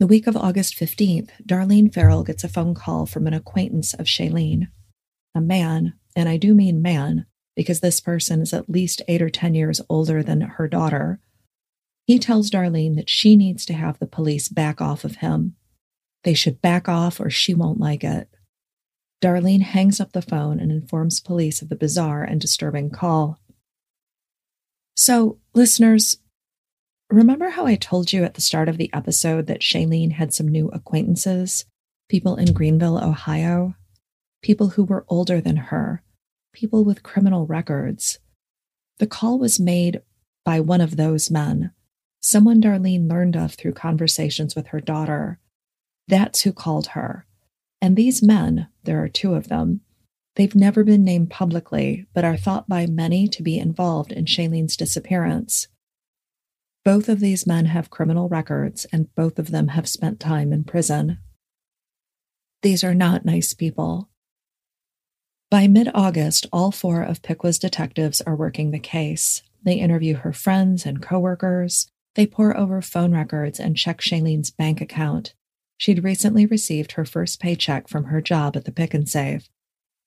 The 0.00 0.06
week 0.06 0.26
of 0.26 0.36
August 0.36 0.76
15th, 0.76 1.30
Darlene 1.46 1.92
Farrell 1.92 2.24
gets 2.24 2.44
a 2.44 2.48
phone 2.48 2.74
call 2.74 3.06
from 3.06 3.26
an 3.26 3.34
acquaintance 3.34 3.94
of 3.94 4.06
Shaylene. 4.06 4.68
A 5.34 5.40
man, 5.40 5.94
and 6.16 6.28
I 6.28 6.36
do 6.36 6.54
mean 6.54 6.82
man, 6.82 7.26
because 7.56 7.80
this 7.80 8.00
person 8.00 8.42
is 8.42 8.52
at 8.52 8.68
least 8.68 9.02
eight 9.08 9.22
or 9.22 9.30
10 9.30 9.54
years 9.54 9.80
older 9.88 10.22
than 10.22 10.40
her 10.40 10.68
daughter. 10.68 11.20
He 12.06 12.18
tells 12.18 12.50
Darlene 12.50 12.96
that 12.96 13.08
she 13.08 13.36
needs 13.36 13.64
to 13.66 13.72
have 13.72 13.98
the 13.98 14.06
police 14.06 14.48
back 14.48 14.80
off 14.80 15.04
of 15.04 15.16
him. 15.16 15.56
They 16.24 16.34
should 16.34 16.60
back 16.60 16.88
off 16.88 17.20
or 17.20 17.30
she 17.30 17.54
won't 17.54 17.78
like 17.78 18.02
it. 18.02 18.28
Darlene 19.22 19.62
hangs 19.62 20.00
up 20.00 20.12
the 20.12 20.22
phone 20.22 20.58
and 20.58 20.70
informs 20.70 21.20
police 21.20 21.62
of 21.62 21.68
the 21.68 21.76
bizarre 21.76 22.24
and 22.24 22.40
disturbing 22.40 22.90
call. 22.90 23.38
So, 24.96 25.38
listeners, 25.54 26.18
remember 27.10 27.50
how 27.50 27.66
I 27.66 27.76
told 27.76 28.12
you 28.12 28.24
at 28.24 28.34
the 28.34 28.40
start 28.40 28.68
of 28.68 28.76
the 28.76 28.92
episode 28.92 29.46
that 29.46 29.60
Shaylene 29.60 30.12
had 30.12 30.34
some 30.34 30.48
new 30.48 30.68
acquaintances, 30.68 31.64
people 32.08 32.36
in 32.36 32.52
Greenville, 32.52 32.98
Ohio, 32.98 33.74
people 34.42 34.70
who 34.70 34.84
were 34.84 35.06
older 35.08 35.40
than 35.40 35.56
her, 35.56 36.02
people 36.52 36.84
with 36.84 37.02
criminal 37.02 37.46
records. 37.46 38.18
The 38.98 39.06
call 39.06 39.38
was 39.38 39.58
made 39.58 40.02
by 40.44 40.60
one 40.60 40.80
of 40.80 40.96
those 40.96 41.30
men, 41.30 41.72
someone 42.20 42.60
Darlene 42.60 43.08
learned 43.08 43.36
of 43.36 43.54
through 43.54 43.72
conversations 43.72 44.54
with 44.54 44.68
her 44.68 44.80
daughter, 44.80 45.40
that's 46.08 46.42
who 46.42 46.52
called 46.52 46.88
her. 46.88 47.26
And 47.80 47.96
these 47.96 48.22
men, 48.22 48.68
there 48.84 49.02
are 49.02 49.08
two 49.08 49.34
of 49.34 49.48
them, 49.48 49.80
they've 50.36 50.54
never 50.54 50.84
been 50.84 51.04
named 51.04 51.30
publicly, 51.30 52.06
but 52.14 52.24
are 52.24 52.36
thought 52.36 52.68
by 52.68 52.86
many 52.86 53.28
to 53.28 53.42
be 53.42 53.58
involved 53.58 54.12
in 54.12 54.24
Shaylene's 54.24 54.76
disappearance. 54.76 55.68
Both 56.84 57.08
of 57.08 57.20
these 57.20 57.46
men 57.46 57.66
have 57.66 57.90
criminal 57.90 58.28
records, 58.28 58.84
and 58.92 59.14
both 59.14 59.38
of 59.38 59.50
them 59.50 59.68
have 59.68 59.88
spent 59.88 60.20
time 60.20 60.52
in 60.52 60.64
prison. 60.64 61.18
These 62.62 62.84
are 62.84 62.94
not 62.94 63.24
nice 63.24 63.54
people. 63.54 64.10
By 65.50 65.66
mid 65.66 65.88
August, 65.94 66.46
all 66.52 66.72
four 66.72 67.02
of 67.02 67.22
Piqua's 67.22 67.58
detectives 67.58 68.20
are 68.22 68.36
working 68.36 68.70
the 68.70 68.78
case. 68.78 69.42
They 69.62 69.74
interview 69.74 70.16
her 70.16 70.32
friends 70.32 70.84
and 70.84 71.00
coworkers. 71.00 71.88
They 72.14 72.26
pore 72.26 72.56
over 72.56 72.82
phone 72.82 73.12
records 73.12 73.58
and 73.58 73.76
check 73.76 74.00
Shaylene's 74.00 74.50
bank 74.50 74.80
account. 74.80 75.34
She'd 75.76 76.04
recently 76.04 76.46
received 76.46 76.92
her 76.92 77.04
first 77.04 77.40
paycheck 77.40 77.88
from 77.88 78.04
her 78.04 78.20
job 78.20 78.56
at 78.56 78.64
the 78.64 78.72
Pick 78.72 78.94
and 78.94 79.08
Save. 79.08 79.48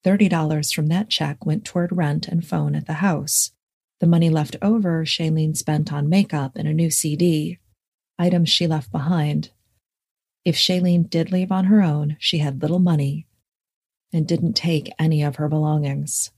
$30 0.04 0.72
from 0.74 0.86
that 0.86 1.10
check 1.10 1.44
went 1.44 1.64
toward 1.64 1.96
rent 1.96 2.28
and 2.28 2.46
phone 2.46 2.74
at 2.74 2.86
the 2.86 2.94
house. 2.94 3.52
The 4.00 4.06
money 4.06 4.30
left 4.30 4.56
over, 4.62 5.04
Shaylene 5.04 5.56
spent 5.56 5.92
on 5.92 6.08
makeup 6.08 6.52
and 6.56 6.68
a 6.68 6.72
new 6.72 6.90
CD, 6.90 7.58
items 8.18 8.48
she 8.48 8.66
left 8.66 8.92
behind. 8.92 9.50
If 10.44 10.56
Shaylene 10.56 11.10
did 11.10 11.32
leave 11.32 11.52
on 11.52 11.64
her 11.64 11.82
own, 11.82 12.16
she 12.18 12.38
had 12.38 12.62
little 12.62 12.78
money 12.78 13.26
and 14.12 14.26
didn't 14.26 14.54
take 14.54 14.92
any 14.98 15.22
of 15.22 15.36
her 15.36 15.48
belongings. 15.48 16.30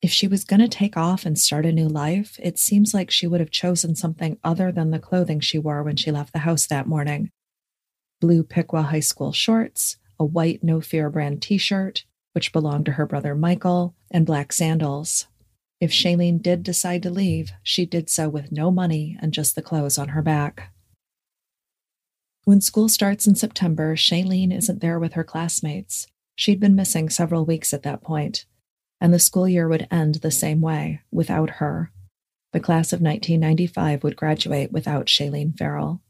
If 0.00 0.10
she 0.10 0.28
was 0.28 0.44
going 0.44 0.60
to 0.60 0.68
take 0.68 0.96
off 0.96 1.26
and 1.26 1.38
start 1.38 1.66
a 1.66 1.72
new 1.72 1.88
life, 1.88 2.38
it 2.42 2.58
seems 2.58 2.94
like 2.94 3.10
she 3.10 3.26
would 3.26 3.40
have 3.40 3.50
chosen 3.50 3.94
something 3.94 4.38
other 4.44 4.70
than 4.70 4.90
the 4.90 4.98
clothing 4.98 5.40
she 5.40 5.58
wore 5.58 5.82
when 5.82 5.96
she 5.96 6.10
left 6.10 6.32
the 6.32 6.40
house 6.40 6.66
that 6.66 6.86
morning 6.86 7.30
blue 8.20 8.42
Piqua 8.42 8.82
High 8.82 9.00
School 9.00 9.32
shorts, 9.32 9.96
a 10.18 10.24
white 10.24 10.62
No 10.62 10.80
Fear 10.80 11.10
brand 11.10 11.42
t 11.42 11.58
shirt, 11.58 12.04
which 12.32 12.52
belonged 12.52 12.86
to 12.86 12.92
her 12.92 13.06
brother 13.06 13.34
Michael, 13.34 13.94
and 14.10 14.26
black 14.26 14.52
sandals. 14.52 15.26
If 15.80 15.90
Shaylene 15.90 16.40
did 16.40 16.62
decide 16.62 17.02
to 17.02 17.10
leave, 17.10 17.52
she 17.62 17.84
did 17.84 18.08
so 18.08 18.28
with 18.28 18.52
no 18.52 18.70
money 18.70 19.18
and 19.20 19.32
just 19.32 19.54
the 19.54 19.62
clothes 19.62 19.98
on 19.98 20.08
her 20.08 20.22
back. 20.22 20.72
When 22.44 22.60
school 22.60 22.88
starts 22.88 23.26
in 23.26 23.34
September, 23.34 23.96
Shaylene 23.96 24.54
isn't 24.54 24.80
there 24.80 24.98
with 24.98 25.14
her 25.14 25.24
classmates. 25.24 26.06
She'd 26.36 26.60
been 26.60 26.74
missing 26.74 27.08
several 27.08 27.44
weeks 27.44 27.72
at 27.72 27.82
that 27.84 28.02
point, 28.02 28.44
and 29.00 29.12
the 29.12 29.18
school 29.18 29.48
year 29.48 29.68
would 29.68 29.88
end 29.90 30.16
the 30.16 30.30
same 30.30 30.60
way, 30.60 31.00
without 31.10 31.50
her. 31.50 31.90
The 32.52 32.60
class 32.60 32.92
of 32.92 33.00
1995 33.00 34.04
would 34.04 34.16
graduate 34.16 34.70
without 34.70 35.06
Shaylene 35.06 35.56
Farrell. 35.58 36.00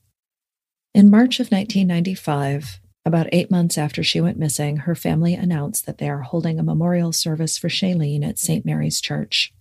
In 0.94 1.10
March 1.10 1.40
of 1.40 1.50
1995, 1.50 2.78
about 3.04 3.26
eight 3.32 3.50
months 3.50 3.76
after 3.76 4.04
she 4.04 4.20
went 4.20 4.38
missing, 4.38 4.76
her 4.76 4.94
family 4.94 5.34
announced 5.34 5.86
that 5.86 5.98
they 5.98 6.08
are 6.08 6.20
holding 6.20 6.60
a 6.60 6.62
memorial 6.62 7.10
service 7.10 7.58
for 7.58 7.68
Shaylene 7.68 8.24
at 8.24 8.38
St. 8.38 8.64
Mary's 8.64 9.00
Church. 9.00 9.52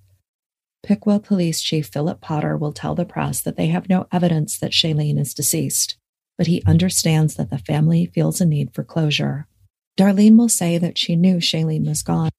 Piqua 0.84 1.20
Police 1.20 1.60
Chief 1.63 1.88
Philip 1.88 2.22
Potter 2.22 2.56
will 2.56 2.72
tell 2.72 2.94
the 2.94 3.04
press 3.04 3.42
that 3.42 3.58
they 3.58 3.66
have 3.68 3.90
no 3.90 4.06
evidence 4.12 4.60
that 4.60 4.74
Shaylene 4.74 5.18
is 5.18 5.34
deceased, 5.34 5.98
but 6.38 6.46
he 6.46 6.62
understands 6.68 7.34
that 7.34 7.50
the 7.50 7.58
family 7.58 8.06
feels 8.06 8.40
a 8.40 8.46
need 8.46 8.72
for 8.72 8.84
closure. 8.84 9.48
Darlene 9.98 10.38
will 10.38 10.50
say 10.50 10.78
that 10.78 11.00
she 11.00 11.16
knew 11.16 11.38
Shaylene 11.38 11.88
was 11.88 12.04
gone. 12.04 12.30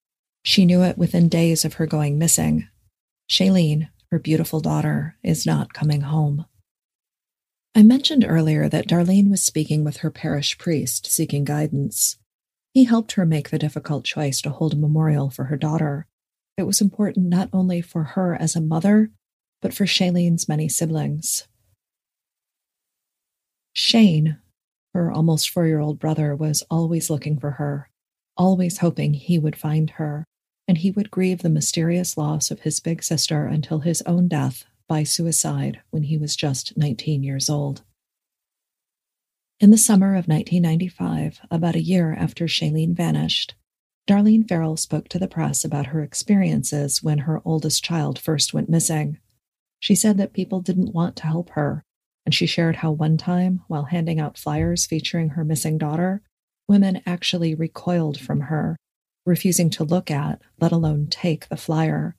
She 0.44 0.64
knew 0.64 0.84
it 0.84 0.96
within 0.96 1.28
days 1.28 1.64
of 1.64 1.74
her 1.74 1.86
going 1.86 2.16
missing. 2.16 2.68
Shaylene, 3.28 3.88
her 4.12 4.20
beautiful 4.20 4.60
daughter, 4.60 5.16
is 5.24 5.44
not 5.44 5.72
coming 5.72 6.02
home. 6.02 6.46
I 7.76 7.82
mentioned 7.82 8.24
earlier 8.24 8.68
that 8.68 8.86
Darlene 8.86 9.30
was 9.30 9.42
speaking 9.42 9.82
with 9.82 9.96
her 9.98 10.10
parish 10.10 10.56
priest 10.58 11.06
seeking 11.10 11.42
guidance. 11.44 12.18
He 12.72 12.84
helped 12.84 13.12
her 13.12 13.26
make 13.26 13.50
the 13.50 13.58
difficult 13.58 14.04
choice 14.04 14.40
to 14.42 14.50
hold 14.50 14.74
a 14.74 14.76
memorial 14.76 15.28
for 15.28 15.46
her 15.46 15.56
daughter. 15.56 16.06
It 16.56 16.64
was 16.64 16.80
important 16.80 17.26
not 17.26 17.48
only 17.52 17.80
for 17.80 18.04
her 18.04 18.36
as 18.36 18.54
a 18.54 18.60
mother, 18.60 19.10
but 19.60 19.74
for 19.74 19.86
Shaylene's 19.86 20.48
many 20.48 20.68
siblings. 20.68 21.48
Shane, 23.72 24.38
her 24.92 25.10
almost 25.10 25.50
four 25.50 25.66
year 25.66 25.80
old 25.80 25.98
brother, 25.98 26.36
was 26.36 26.62
always 26.70 27.10
looking 27.10 27.40
for 27.40 27.52
her, 27.52 27.90
always 28.36 28.78
hoping 28.78 29.14
he 29.14 29.36
would 29.36 29.56
find 29.56 29.90
her, 29.90 30.24
and 30.68 30.78
he 30.78 30.92
would 30.92 31.10
grieve 31.10 31.42
the 31.42 31.48
mysterious 31.48 32.16
loss 32.16 32.52
of 32.52 32.60
his 32.60 32.78
big 32.78 33.02
sister 33.02 33.46
until 33.46 33.80
his 33.80 34.00
own 34.02 34.28
death 34.28 34.64
by 34.94 35.02
suicide 35.02 35.80
when 35.90 36.04
he 36.04 36.16
was 36.16 36.36
just 36.36 36.76
19 36.76 37.24
years 37.24 37.50
old. 37.50 37.82
In 39.58 39.72
the 39.72 39.76
summer 39.76 40.10
of 40.10 40.28
1995, 40.28 41.40
about 41.50 41.74
a 41.74 41.82
year 41.82 42.14
after 42.16 42.44
Shaylene 42.44 42.94
vanished, 42.94 43.56
Darlene 44.08 44.46
Farrell 44.48 44.76
spoke 44.76 45.08
to 45.08 45.18
the 45.18 45.26
press 45.26 45.64
about 45.64 45.86
her 45.86 46.00
experiences 46.04 47.02
when 47.02 47.18
her 47.26 47.42
oldest 47.44 47.82
child 47.82 48.20
first 48.20 48.54
went 48.54 48.68
missing. 48.68 49.18
She 49.80 49.96
said 49.96 50.16
that 50.18 50.32
people 50.32 50.60
didn't 50.60 50.94
want 50.94 51.16
to 51.16 51.26
help 51.26 51.50
her 51.50 51.82
and 52.24 52.32
she 52.32 52.46
shared 52.46 52.76
how 52.76 52.92
one 52.92 53.16
time, 53.16 53.62
while 53.66 53.86
handing 53.86 54.20
out 54.20 54.38
flyers 54.38 54.86
featuring 54.86 55.30
her 55.30 55.44
missing 55.44 55.76
daughter, 55.76 56.22
women 56.68 57.02
actually 57.04 57.52
recoiled 57.52 58.20
from 58.20 58.42
her, 58.42 58.76
refusing 59.26 59.70
to 59.70 59.82
look 59.82 60.08
at, 60.08 60.40
let 60.60 60.70
alone 60.70 61.08
take, 61.08 61.48
the 61.48 61.56
flyer. 61.56 62.14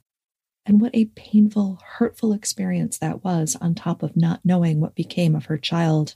And 0.65 0.81
what 0.81 0.95
a 0.95 1.05
painful, 1.05 1.79
hurtful 1.97 2.33
experience 2.33 2.97
that 2.97 3.23
was, 3.23 3.55
on 3.61 3.75
top 3.75 4.01
of 4.01 4.17
not 4.17 4.41
knowing 4.43 4.79
what 4.79 4.95
became 4.95 5.35
of 5.35 5.45
her 5.45 5.57
child. 5.57 6.15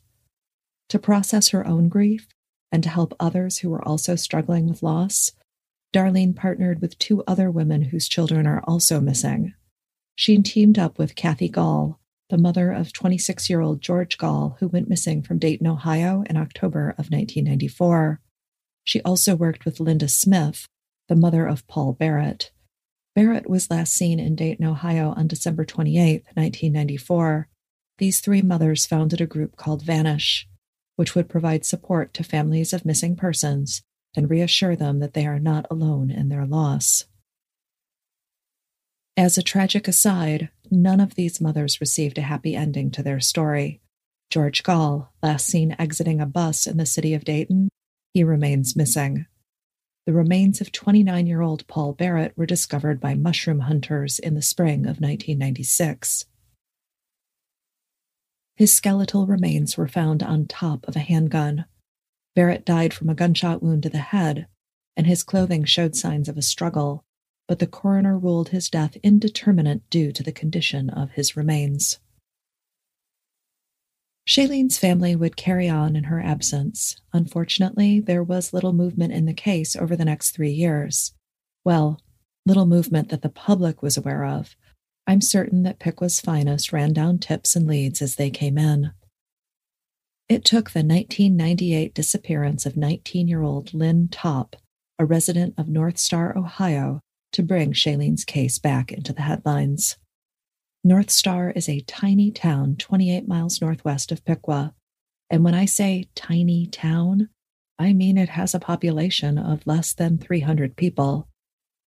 To 0.90 0.98
process 0.98 1.50
her 1.50 1.68
own 1.68 1.88
grief 1.88 2.28
and 2.72 2.82
to 2.84 2.90
help 2.90 3.14
others 3.20 3.60
who 3.60 3.70
were 3.70 3.88
also 3.88 4.16
struggling 4.16 4.68
with 4.68 4.82
loss, 4.82 5.34
Darlene 5.94 6.36
partnered 6.36 6.82
with 6.82 6.98
two 6.98 7.24
other 7.28 7.50
women 7.50 7.84
whose 7.84 8.08
children 8.08 8.48
are 8.48 8.64
also 8.68 9.00
missing. 9.00 9.54
She 10.16 10.38
teamed 10.42 10.78
up 10.78 10.98
with 10.98 11.16
Kathy 11.16 11.50
Gall, 11.50 12.00
the 12.30 12.38
mother 12.38 12.72
of 12.72 12.94
26 12.94 13.50
year 13.50 13.62
old 13.62 13.82
George 13.82 14.18
Gall, 14.18 14.58
who 14.60 14.68
went 14.68 14.90
missing 14.90 15.22
from 15.22 15.40
Dayton, 15.40 15.68
Ohio 15.68 16.24
in 16.30 16.38
October 16.38 16.90
of 16.92 17.10
1994. 17.10 18.20
She 18.84 19.02
also 19.02 19.36
worked 19.36 19.66
with 19.66 19.80
Linda 19.80 20.08
Smith, 20.08 20.68
the 21.08 21.16
mother 21.16 21.46
of 21.46 21.68
Paul 21.68 21.94
Barrett. 21.94 22.52
Barrett 23.20 23.50
was 23.50 23.70
last 23.70 23.92
seen 23.92 24.18
in 24.18 24.38
Dayton, 24.38 24.66
Ohio 24.66 25.14
on 25.18 25.28
December 25.28 25.66
28, 25.66 26.24
1994. 26.36 27.50
These 27.98 28.22
three 28.22 28.42
mothers 28.42 28.86
founded 28.86 29.20
a 29.20 29.26
group 29.26 29.58
called 29.58 29.84
Vanish, 29.84 30.48
which 30.96 31.16
would 31.16 31.28
provide 31.28 31.66
support 31.66 32.14
to 32.14 32.24
families 32.24 32.72
of 32.72 32.86
missing 32.86 33.18
persons 33.18 33.82
and 34.16 34.30
reassure 34.30 34.74
them 34.74 35.00
that 35.00 35.16
they 35.16 35.26
are 35.26 35.38
not 35.38 35.66
alone 35.70 36.10
in 36.10 36.30
their 36.30 36.46
loss. 36.46 37.04
As 39.18 39.38
a 39.38 39.44
tragic 39.44 39.90
aside, 39.90 40.48
none 40.72 41.02
of 41.02 41.16
these 41.16 41.42
mothers 41.42 41.82
received 41.82 42.18
a 42.18 42.22
happy 42.22 42.56
ending 42.56 42.90
to 42.92 43.04
their 43.04 43.20
story. 43.20 43.82
George 44.30 44.64
Gall, 44.64 45.12
last 45.22 45.46
seen 45.46 45.76
exiting 45.78 46.22
a 46.22 46.26
bus 46.26 46.66
in 46.66 46.78
the 46.78 46.86
city 46.86 47.14
of 47.14 47.26
Dayton, 47.26 47.68
he 48.14 48.24
remains 48.24 48.78
missing. 48.78 49.26
The 50.10 50.16
remains 50.16 50.60
of 50.60 50.72
29 50.72 51.28
year 51.28 51.42
old 51.42 51.68
Paul 51.68 51.94
Barrett 51.94 52.36
were 52.36 52.48
discovered 52.48 53.00
by 53.00 53.14
mushroom 53.14 53.60
hunters 53.60 54.18
in 54.18 54.34
the 54.34 54.42
spring 54.42 54.88
of 54.88 55.00
1996. 55.00 56.26
His 58.56 58.74
skeletal 58.74 59.28
remains 59.28 59.78
were 59.78 59.88
found 59.88 60.24
on 60.24 60.48
top 60.48 60.88
of 60.88 60.96
a 60.96 61.02
handgun. 61.02 61.66
Barrett 62.34 62.66
died 62.66 62.92
from 62.92 63.08
a 63.10 63.14
gunshot 63.14 63.62
wound 63.62 63.84
to 63.84 63.90
the 63.90 64.00
head, 64.00 64.48
and 64.98 65.06
his 65.06 65.22
clothing 65.22 65.64
showed 65.64 65.96
signs 65.96 66.28
of 66.28 66.40
a 66.40 66.42
struggle, 66.42 67.06
but 67.48 67.60
the 67.60 67.68
coroner 67.68 68.18
ruled 68.18 68.50
his 68.50 68.68
death 68.68 68.98
indeterminate 69.04 69.88
due 69.92 70.12
to 70.12 70.24
the 70.24 70.32
condition 70.32 70.90
of 70.90 71.12
his 71.12 71.38
remains. 71.38 72.00
Shaylene's 74.30 74.78
family 74.78 75.16
would 75.16 75.36
carry 75.36 75.68
on 75.68 75.96
in 75.96 76.04
her 76.04 76.22
absence. 76.22 76.98
Unfortunately, 77.14 78.00
there 78.00 78.22
was 78.22 78.54
little 78.54 78.74
movement 78.74 79.12
in 79.12 79.26
the 79.26 79.34
case 79.34 79.76
over 79.76 79.96
the 79.96 80.06
next 80.06 80.36
three 80.36 80.52
years. 80.52 81.14
Well, 81.66 82.00
little 82.46 82.68
movement 82.68 83.10
that 83.10 83.24
the 83.24 83.30
public 83.30 83.82
was 83.82 83.98
aware 83.98 84.24
of. 84.24 84.56
I'm 85.08 85.20
certain 85.20 85.64
that 85.64 85.80
Piqua's 85.80 86.22
finest 86.22 86.72
ran 86.72 86.94
down 86.94 87.18
tips 87.18 87.56
and 87.56 87.66
leads 87.66 88.04
as 88.04 88.18
they 88.18 88.30
came 88.30 88.60
in. 88.60 88.92
It 90.28 90.46
took 90.46 90.70
the 90.70 90.84
1998 90.84 91.96
disappearance 91.96 92.68
of 92.68 92.78
19 92.78 93.28
year 93.28 93.42
old 93.42 93.74
Lynn 93.74 94.10
Topp, 94.10 94.56
a 95.00 95.06
resident 95.06 95.56
of 95.58 95.68
North 95.68 95.98
Star, 95.98 96.38
Ohio, 96.38 97.00
to 97.32 97.42
bring 97.42 97.74
Shaylene's 97.74 98.26
case 98.26 98.60
back 98.60 98.92
into 98.92 99.12
the 99.12 99.24
headlines. 99.24 99.98
North 100.84 101.12
Star 101.12 101.52
is 101.52 101.68
a 101.68 101.82
tiny 101.82 102.32
town 102.32 102.78
28 102.78 103.28
miles 103.28 103.60
northwest 103.60 104.14
of 104.14 104.24
Piqua. 104.24 104.74
And 105.30 105.44
when 105.44 105.54
I 105.54 105.66
say 105.66 106.08
tiny 106.16 106.68
town, 106.68 107.28
I 107.78 107.92
mean 107.92 108.18
it 108.18 108.30
has 108.30 108.56
a 108.56 108.60
population 108.60 109.38
of 109.38 109.68
less 109.68 109.92
than 109.94 110.18
300 110.18 110.78
people. 110.78 111.28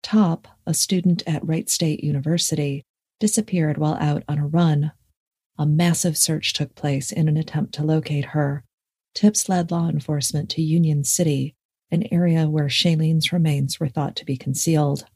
Topp, 0.03 0.47
a 0.67 0.75
student 0.75 1.23
at 1.27 1.47
Wright 1.47 1.71
State 1.71 2.05
University, 2.05 2.83
disappeared 3.19 3.79
while 3.79 3.95
out 3.95 4.25
on 4.29 4.39
a 4.39 4.47
run. 4.47 4.93
A 5.59 5.65
massive 5.65 6.19
search 6.19 6.53
took 6.53 6.75
place 6.75 7.11
in 7.11 7.29
an 7.29 7.39
attempt 7.39 7.73
to 7.75 7.85
locate 7.85 8.27
her. 8.27 8.63
Tips 9.15 9.49
led 9.49 9.71
law 9.71 9.89
enforcement 9.89 10.51
to 10.51 10.63
Union 10.63 11.03
City, 11.05 11.55
an 11.91 12.05
area 12.13 12.47
where 12.49 12.69
Shaylene's 12.69 13.33
remains 13.33 13.81
were 13.81 13.89
thought 13.89 14.17
to 14.17 14.27
be 14.27 14.37
concealed. 14.37 15.07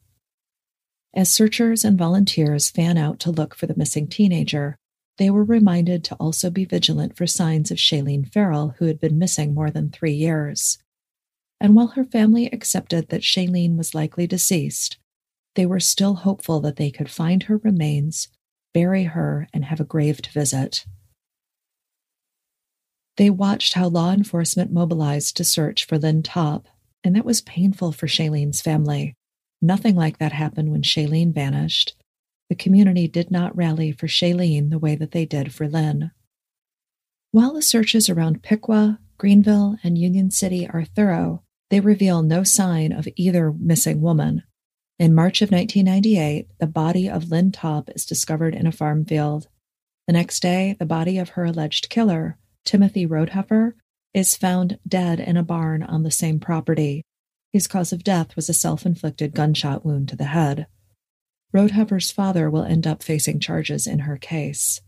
As 1.15 1.31
searchers 1.31 1.83
and 1.83 1.97
volunteers 1.97 2.69
fan 2.69 2.97
out 2.97 3.19
to 3.21 3.31
look 3.31 3.55
for 3.55 3.65
the 3.65 3.77
missing 3.77 4.07
teenager, 4.07 4.77
they 5.17 5.29
were 5.29 5.43
reminded 5.43 6.03
to 6.05 6.15
also 6.15 6.49
be 6.49 6.65
vigilant 6.65 7.17
for 7.17 7.25
signs 7.25 7.71
of 7.71 7.77
Shaylene 7.77 8.31
Farrell, 8.31 8.75
who 8.77 8.85
had 8.85 8.99
been 8.99 9.17
missing 9.17 9.53
more 9.53 9.71
than 9.71 9.89
three 9.89 10.13
years. 10.13 10.77
And 11.59 11.75
while 11.75 11.87
her 11.87 12.05
family 12.05 12.47
accepted 12.47 13.09
that 13.09 13.23
Shaylene 13.23 13.77
was 13.77 13.95
likely 13.95 14.27
deceased, 14.27 14.97
they 15.55 15.65
were 15.65 15.79
still 15.79 16.15
hopeful 16.15 16.59
that 16.61 16.75
they 16.75 16.91
could 16.91 17.09
find 17.09 17.43
her 17.43 17.57
remains, 17.57 18.27
bury 18.73 19.05
her, 19.05 19.47
and 19.51 19.65
have 19.65 19.79
a 19.79 19.85
grave 19.85 20.21
to 20.21 20.31
visit. 20.31 20.85
They 23.15 23.31
watched 23.31 23.73
how 23.73 23.87
law 23.87 24.13
enforcement 24.13 24.71
mobilized 24.71 25.35
to 25.37 25.43
search 25.43 25.85
for 25.85 25.97
Lynn 25.97 26.21
Topp, 26.21 26.67
and 27.03 27.15
that 27.15 27.25
was 27.25 27.41
painful 27.41 27.91
for 27.91 28.05
Shaylene's 28.05 28.61
family. 28.61 29.15
Nothing 29.61 29.95
like 29.95 30.19
that 30.19 30.33
happened 30.33 30.71
when 30.71 30.83
Shaylene 30.83 31.33
vanished. 31.33 31.95
The 32.49 32.55
community 32.55 33.07
did 33.07 33.31
not 33.31 33.55
rally 33.55 33.91
for 33.91 34.07
Shaylene 34.07 34.69
the 34.69 34.79
way 34.79 34.95
that 34.95 35.11
they 35.11 35.25
did 35.25 35.53
for 35.53 35.67
Lynn. 35.67 36.11
While 37.31 37.53
the 37.53 37.61
searches 37.61 38.09
around 38.09 38.43
Piqua, 38.43 38.99
Greenville, 39.17 39.77
and 39.83 39.97
Union 39.97 40.31
City 40.31 40.67
are 40.67 40.85
thorough, 40.85 41.43
they 41.69 41.79
reveal 41.79 42.21
no 42.21 42.43
sign 42.43 42.91
of 42.91 43.07
either 43.15 43.51
missing 43.51 43.99
woman. 44.01 44.43
In 44.99 45.13
March 45.13 45.41
of 45.41 45.51
1998, 45.51 46.47
the 46.59 46.67
body 46.67 47.09
of 47.09 47.29
Lynn 47.29 47.51
Topp 47.51 47.89
is 47.95 48.05
discovered 48.05 48.55
in 48.55 48.65
a 48.65 48.71
farm 48.71 49.05
field. 49.05 49.47
The 50.07 50.13
next 50.13 50.39
day, 50.41 50.75
the 50.79 50.85
body 50.85 51.17
of 51.17 51.29
her 51.29 51.45
alleged 51.45 51.89
killer, 51.89 52.37
Timothy 52.63 53.05
Rodeheffer, 53.05 53.73
is 54.13 54.37
found 54.37 54.79
dead 54.87 55.19
in 55.19 55.35
a 55.35 55.43
barn 55.43 55.83
on 55.83 56.03
the 56.03 56.11
same 56.11 56.39
property. 56.39 57.03
His 57.53 57.67
cause 57.67 57.93
of 57.93 58.03
death 58.03 58.35
was 58.35 58.49
a 58.49 58.53
self 58.53 58.85
inflicted 58.85 59.33
gunshot 59.33 59.85
wound 59.85 60.09
to 60.09 60.15
the 60.15 60.25
head. 60.25 60.67
Rodeheffer's 61.53 62.11
father 62.11 62.49
will 62.49 62.63
end 62.63 62.85
up 62.85 63.01
facing 63.01 63.39
charges 63.39 63.87
in 63.87 63.99
her 63.99 64.17
case. 64.17 64.81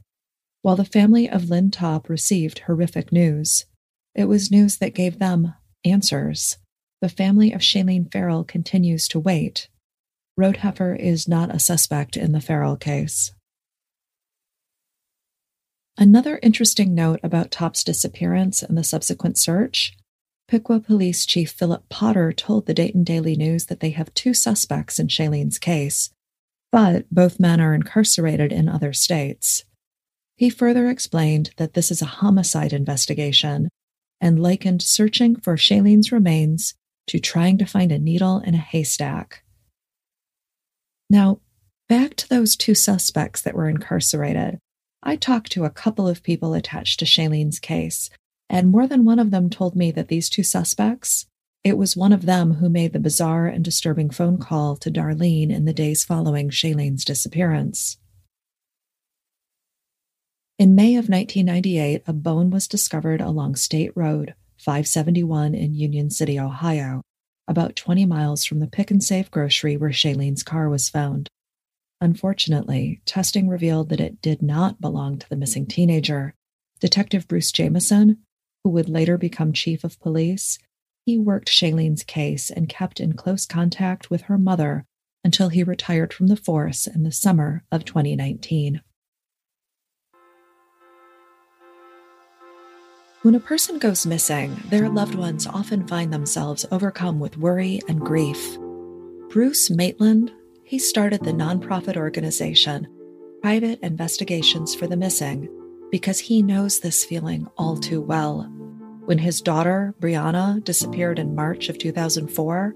While 0.61 0.75
the 0.75 0.85
family 0.85 1.29
of 1.29 1.49
Lynn 1.49 1.71
Topp 1.71 2.09
received 2.09 2.59
horrific 2.59 3.11
news, 3.11 3.65
it 4.13 4.25
was 4.25 4.51
news 4.51 4.77
that 4.77 4.93
gave 4.93 5.19
them 5.19 5.53
answers. 5.85 6.57
The 7.01 7.09
family 7.09 7.53
of 7.53 7.61
Shaylene 7.61 8.11
Farrell 8.11 8.43
continues 8.43 9.07
to 9.09 9.19
wait. 9.19 9.69
Rodeheffer 10.37 10.99
is 10.99 11.27
not 11.27 11.53
a 11.53 11.59
suspect 11.59 12.17
in 12.17 12.33
the 12.33 12.41
Farrell 12.41 12.75
case. 12.75 13.31
Another 15.97 16.39
interesting 16.41 16.93
note 16.93 17.19
about 17.23 17.51
Topp's 17.51 17.83
disappearance 17.83 18.63
and 18.63 18.77
the 18.77 18.83
subsequent 18.83 19.37
search 19.37 19.97
Piqua 20.49 20.79
Police 20.79 21.27
Chief 21.27 21.51
Philip 21.51 21.87
Potter 21.89 22.33
told 22.33 22.65
the 22.65 22.73
Dayton 22.73 23.03
Daily 23.03 23.35
News 23.35 23.67
that 23.67 23.81
they 23.81 23.91
have 23.91 24.11
two 24.15 24.33
suspects 24.33 24.97
in 24.97 25.07
Shaylene's 25.07 25.59
case, 25.59 26.09
but 26.71 27.07
both 27.11 27.39
men 27.39 27.61
are 27.61 27.75
incarcerated 27.75 28.51
in 28.51 28.67
other 28.67 28.91
states. 28.91 29.63
He 30.37 30.49
further 30.49 30.89
explained 30.89 31.51
that 31.57 31.75
this 31.75 31.91
is 31.91 32.01
a 32.01 32.05
homicide 32.05 32.73
investigation 32.73 33.69
and 34.19 34.41
likened 34.41 34.81
searching 34.81 35.35
for 35.35 35.55
Shaylene's 35.55 36.11
remains 36.11 36.73
to 37.09 37.19
trying 37.19 37.59
to 37.59 37.65
find 37.67 37.91
a 37.91 37.99
needle 37.99 38.39
in 38.39 38.55
a 38.55 38.57
haystack. 38.57 39.43
Now, 41.11 41.41
back 41.87 42.15
to 42.15 42.27
those 42.27 42.55
two 42.55 42.73
suspects 42.73 43.43
that 43.43 43.53
were 43.53 43.69
incarcerated. 43.69 44.57
I 45.03 45.15
talked 45.15 45.51
to 45.51 45.65
a 45.65 45.69
couple 45.69 46.07
of 46.07 46.23
people 46.23 46.55
attached 46.55 46.97
to 46.99 47.05
Shaylene's 47.05 47.59
case 47.59 48.09
and 48.49 48.69
more 48.69 48.87
than 48.87 49.05
one 49.05 49.19
of 49.19 49.31
them 49.31 49.49
told 49.49 49.75
me 49.75 49.91
that 49.91 50.07
these 50.07 50.29
two 50.29 50.43
suspects, 50.43 51.27
it 51.63 51.77
was 51.77 51.95
one 51.95 52.13
of 52.13 52.25
them 52.25 52.55
who 52.55 52.69
made 52.69 52.93
the 52.93 52.99
bizarre 52.99 53.47
and 53.47 53.63
disturbing 53.63 54.09
phone 54.09 54.37
call 54.37 54.75
to 54.77 54.89
Darlene 54.89 55.51
in 55.51 55.65
the 55.65 55.73
days 55.73 56.03
following 56.03 56.49
Shaylene's 56.49 57.05
disappearance. 57.05 57.97
In 60.57 60.75
May 60.75 60.95
of 60.95 61.09
1998, 61.09 62.03
a 62.05 62.13
bone 62.13 62.49
was 62.49 62.67
discovered 62.67 63.21
along 63.21 63.55
State 63.55 63.91
Road 63.95 64.33
571 64.57 65.55
in 65.55 65.73
Union 65.73 66.09
City, 66.09 66.37
Ohio, 66.39 67.01
about 67.47 67.75
20 67.75 68.05
miles 68.05 68.43
from 68.43 68.59
the 68.59 68.67
pick 68.67 68.91
and 68.91 69.01
save 69.01 69.31
grocery 69.31 69.77
where 69.77 69.89
Shaylene's 69.89 70.43
car 70.43 70.69
was 70.69 70.89
found. 70.89 71.29
Unfortunately, 72.01 73.01
testing 73.05 73.47
revealed 73.47 73.89
that 73.89 74.01
it 74.01 74.21
did 74.21 74.41
not 74.41 74.81
belong 74.81 75.17
to 75.17 75.29
the 75.29 75.35
missing 75.35 75.65
teenager. 75.65 76.33
Detective 76.79 77.27
Bruce 77.27 77.51
Jameson, 77.51 78.17
who 78.69 78.73
would 78.73 78.87
later 78.87 79.17
become 79.17 79.51
chief 79.51 79.83
of 79.83 79.99
police, 79.99 80.59
he 81.03 81.17
worked 81.17 81.49
Shaylene's 81.49 82.03
case 82.03 82.51
and 82.51 82.69
kept 82.69 82.99
in 82.99 83.13
close 83.13 83.47
contact 83.47 84.11
with 84.11 84.21
her 84.23 84.37
mother 84.37 84.85
until 85.23 85.49
he 85.49 85.63
retired 85.63 86.13
from 86.13 86.27
the 86.27 86.35
force 86.35 86.85
in 86.85 87.01
the 87.01 87.11
summer 87.11 87.63
of 87.71 87.83
2019. 87.83 88.81
When 93.23 93.33
a 93.33 93.39
person 93.39 93.79
goes 93.79 94.05
missing, 94.05 94.55
their 94.69 94.87
loved 94.87 95.15
ones 95.15 95.47
often 95.47 95.87
find 95.87 96.13
themselves 96.13 96.63
overcome 96.71 97.19
with 97.19 97.37
worry 97.37 97.81
and 97.87 97.99
grief. 97.99 98.55
Bruce 99.29 99.71
Maitland, 99.71 100.31
he 100.63 100.77
started 100.77 101.23
the 101.23 101.31
nonprofit 101.31 101.97
organization 101.97 102.87
Private 103.41 103.79
Investigations 103.79 104.75
for 104.75 104.85
the 104.85 104.95
Missing 104.95 105.49
because 105.89 106.19
he 106.19 106.43
knows 106.43 106.81
this 106.81 107.03
feeling 107.03 107.47
all 107.57 107.75
too 107.75 107.99
well. 107.99 108.47
When 109.09 109.17
his 109.17 109.41
daughter, 109.41 109.95
Brianna, 109.99 110.63
disappeared 110.63 111.17
in 111.17 111.33
March 111.33 111.67
of 111.67 111.79
2004, 111.79 112.75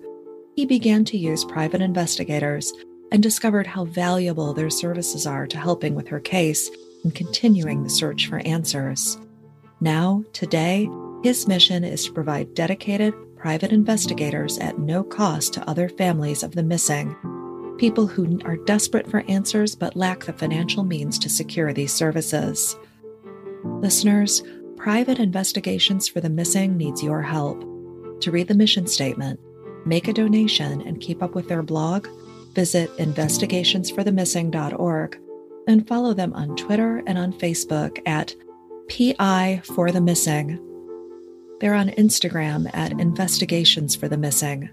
he 0.55 0.65
began 0.65 1.05
to 1.05 1.15
use 1.15 1.45
private 1.45 1.79
investigators 1.79 2.73
and 3.11 3.21
discovered 3.21 3.67
how 3.67 3.85
valuable 3.85 4.51
their 4.51 4.71
services 4.71 5.27
are 5.27 5.45
to 5.45 5.59
helping 5.59 5.93
with 5.93 6.07
her 6.07 6.19
case 6.19 6.71
and 7.03 7.13
continuing 7.13 7.83
the 7.83 7.89
search 7.91 8.25
for 8.25 8.39
answers. 8.39 9.19
Now, 9.79 10.23
today, 10.33 10.89
his 11.23 11.47
mission 11.47 11.83
is 11.83 12.03
to 12.05 12.13
provide 12.13 12.55
dedicated 12.55 13.13
private 13.37 13.71
investigators 13.71 14.57
at 14.57 14.79
no 14.79 15.03
cost 15.03 15.53
to 15.53 15.69
other 15.69 15.87
families 15.87 16.41
of 16.41 16.55
the 16.55 16.63
missing, 16.63 17.15
people 17.77 18.07
who 18.07 18.39
are 18.43 18.57
desperate 18.57 19.07
for 19.07 19.23
answers 19.27 19.75
but 19.75 19.95
lack 19.95 20.23
the 20.23 20.33
financial 20.33 20.83
means 20.83 21.19
to 21.19 21.29
secure 21.29 21.73
these 21.73 21.93
services. 21.93 22.75
Listeners, 23.63 24.41
Private 24.83 25.17
Investigations 25.17 26.07
for 26.09 26.19
the 26.19 26.29
Missing 26.29 26.75
needs 26.75 27.01
your 27.01 27.21
help. 27.21 27.61
To 28.19 28.31
read 28.31 28.49
the 28.49 28.53
mission 28.53 28.85
statement, 28.85 29.39
make 29.85 30.09
a 30.09 30.13
donation, 30.13 30.81
and 30.81 30.99
keep 30.99 31.23
up 31.23 31.35
with 31.35 31.47
their 31.47 31.63
blog, 31.63 32.09
visit 32.53 32.89
investigationsforthemissing.org 32.97 35.19
and 35.69 35.87
follow 35.87 36.13
them 36.13 36.33
on 36.33 36.57
Twitter 36.57 37.01
and 37.07 37.17
on 37.17 37.31
Facebook 37.31 37.97
at 38.05 38.35
PI 38.89 39.61
for 39.63 39.89
the 39.89 40.01
Missing. 40.01 40.59
They're 41.61 41.75
on 41.75 41.91
Instagram 41.91 42.69
at 42.73 42.99
Investigations 42.99 43.95
for 43.95 44.09
the 44.09 44.17
Missing. 44.17 44.69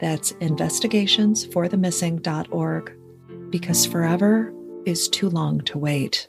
That's 0.00 0.34
investigationsforthemissing.org 0.34 2.92
because 3.48 3.86
forever 3.86 4.52
is 4.84 5.08
too 5.08 5.30
long 5.30 5.62
to 5.62 5.78
wait. 5.78 6.28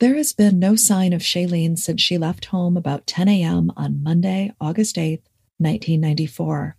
There 0.00 0.14
has 0.14 0.32
been 0.32 0.60
no 0.60 0.76
sign 0.76 1.12
of 1.12 1.22
Shaylene 1.22 1.76
since 1.76 2.00
she 2.00 2.18
left 2.18 2.46
home 2.46 2.76
about 2.76 3.08
10 3.08 3.26
a.m. 3.28 3.72
on 3.76 4.00
Monday, 4.00 4.52
August 4.60 4.96
8, 4.96 5.22
1994. 5.58 6.76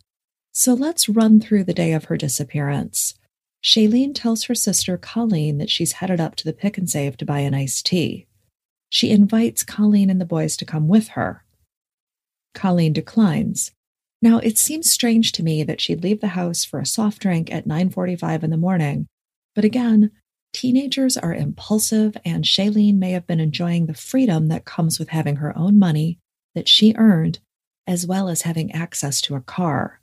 So 0.54 0.74
let's 0.74 1.10
run 1.10 1.42
through 1.42 1.66
the 1.66 1.74
day 1.74 1.92
of 1.92 2.06
her 2.06 2.16
disappearance. 2.16 3.16
Shaylene 3.62 4.16
tells 4.16 4.44
her 4.44 4.56
sister 4.56 4.98
Colleen 4.98 5.58
that 5.58 5.70
she's 5.70 5.94
headed 5.94 6.22
up 6.22 6.36
to 6.36 6.46
the 6.46 6.54
pick 6.54 6.78
and 6.78 6.90
save 6.90 7.18
to 7.18 7.26
buy 7.26 7.40
an 7.40 7.54
iced 7.54 7.86
tea. 7.86 8.26
She 8.90 9.12
invites 9.12 9.64
Colleen 9.64 10.10
and 10.10 10.22
the 10.22 10.26
boys 10.26 10.56
to 10.56 10.66
come 10.66 10.88
with 10.88 11.10
her. 11.10 11.44
Colleen 12.54 12.94
declines. 12.94 13.74
Now, 14.22 14.38
it 14.40 14.58
seems 14.58 14.90
strange 14.90 15.34
to 15.34 15.44
me 15.44 15.64
that 15.64 15.82
she'd 15.82 16.04
leave 16.04 16.22
the 16.22 16.28
house 16.30 16.64
for 16.64 16.80
a 16.80 16.86
soft 16.86 17.22
drink 17.22 17.52
at 17.52 17.68
9:45 17.68 18.46
in 18.46 18.50
the 18.50 18.56
morning, 18.56 19.08
but 19.56 19.66
again, 19.66 20.12
Teenagers 20.54 21.18
are 21.18 21.34
impulsive, 21.34 22.18
and 22.26 22.44
Shaylene 22.44 22.98
may 22.98 23.12
have 23.12 23.28
been 23.28 23.40
enjoying 23.40 23.86
the 23.86 23.94
freedom 23.94 24.48
that 24.48 24.66
comes 24.66 25.00
with 25.00 25.10
having 25.10 25.38
her 25.38 25.58
own 25.58 25.78
money 25.78 26.20
that 26.56 26.68
she 26.68 26.96
earned, 26.98 27.40
as 27.86 28.08
well 28.08 28.30
as 28.30 28.42
having 28.42 28.72
access 28.72 29.22
to 29.22 29.36
a 29.36 29.42
car. 29.42 30.02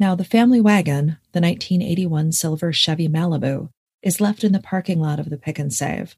Now, 0.00 0.14
the 0.14 0.24
family 0.24 0.60
wagon, 0.60 1.18
the 1.32 1.40
1981 1.40 2.32
silver 2.32 2.72
Chevy 2.72 3.08
Malibu, 3.08 3.70
is 4.02 4.20
left 4.20 4.44
in 4.44 4.52
the 4.52 4.60
parking 4.60 5.00
lot 5.00 5.18
of 5.18 5.28
the 5.28 5.36
pick 5.36 5.58
and 5.58 5.72
save. 5.72 6.16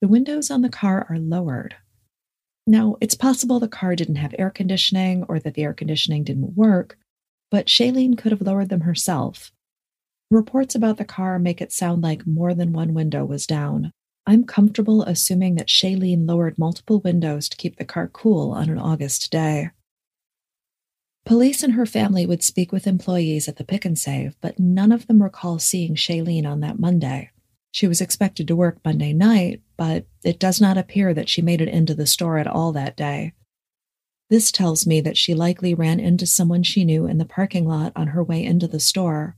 The 0.00 0.08
windows 0.08 0.50
on 0.50 0.62
the 0.62 0.68
car 0.68 1.06
are 1.10 1.18
lowered. 1.18 1.76
Now, 2.66 2.96
it's 3.00 3.14
possible 3.14 3.60
the 3.60 3.68
car 3.68 3.94
didn't 3.96 4.16
have 4.16 4.34
air 4.38 4.50
conditioning 4.50 5.24
or 5.28 5.38
that 5.40 5.54
the 5.54 5.62
air 5.62 5.72
conditioning 5.72 6.24
didn't 6.24 6.56
work, 6.56 6.98
but 7.50 7.66
Shaylene 7.66 8.16
could 8.16 8.32
have 8.32 8.42
lowered 8.42 8.68
them 8.68 8.82
herself. 8.82 9.52
Reports 10.30 10.74
about 10.74 10.96
the 10.96 11.04
car 11.04 11.38
make 11.38 11.60
it 11.60 11.70
sound 11.70 12.02
like 12.02 12.26
more 12.26 12.52
than 12.52 12.72
one 12.72 12.94
window 12.94 13.24
was 13.24 13.46
down. 13.46 13.92
I'm 14.26 14.42
comfortable 14.42 15.04
assuming 15.04 15.54
that 15.54 15.68
Shaylene 15.68 16.26
lowered 16.26 16.58
multiple 16.58 17.00
windows 17.00 17.48
to 17.48 17.56
keep 17.56 17.76
the 17.76 17.84
car 17.84 18.08
cool 18.08 18.50
on 18.50 18.68
an 18.68 18.76
August 18.78 19.30
day. 19.30 19.70
Police 21.24 21.62
and 21.62 21.74
her 21.74 21.86
family 21.86 22.26
would 22.26 22.42
speak 22.42 22.72
with 22.72 22.88
employees 22.88 23.46
at 23.46 23.54
the 23.54 23.64
pick 23.64 23.84
and 23.84 23.96
save, 23.96 24.34
but 24.40 24.58
none 24.58 24.90
of 24.90 25.06
them 25.06 25.22
recall 25.22 25.60
seeing 25.60 25.94
Shaylene 25.94 26.46
on 26.46 26.58
that 26.58 26.80
Monday. 26.80 27.30
She 27.70 27.86
was 27.86 28.00
expected 28.00 28.48
to 28.48 28.56
work 28.56 28.78
Monday 28.84 29.12
night, 29.12 29.62
but 29.76 30.06
it 30.24 30.40
does 30.40 30.60
not 30.60 30.76
appear 30.76 31.14
that 31.14 31.28
she 31.28 31.40
made 31.40 31.60
it 31.60 31.68
into 31.68 31.94
the 31.94 32.06
store 32.06 32.38
at 32.38 32.48
all 32.48 32.72
that 32.72 32.96
day. 32.96 33.32
This 34.28 34.50
tells 34.50 34.88
me 34.88 35.00
that 35.02 35.16
she 35.16 35.34
likely 35.34 35.72
ran 35.72 36.00
into 36.00 36.26
someone 36.26 36.64
she 36.64 36.84
knew 36.84 37.06
in 37.06 37.18
the 37.18 37.24
parking 37.24 37.68
lot 37.68 37.92
on 37.94 38.08
her 38.08 38.24
way 38.24 38.42
into 38.42 38.66
the 38.66 38.80
store 38.80 39.36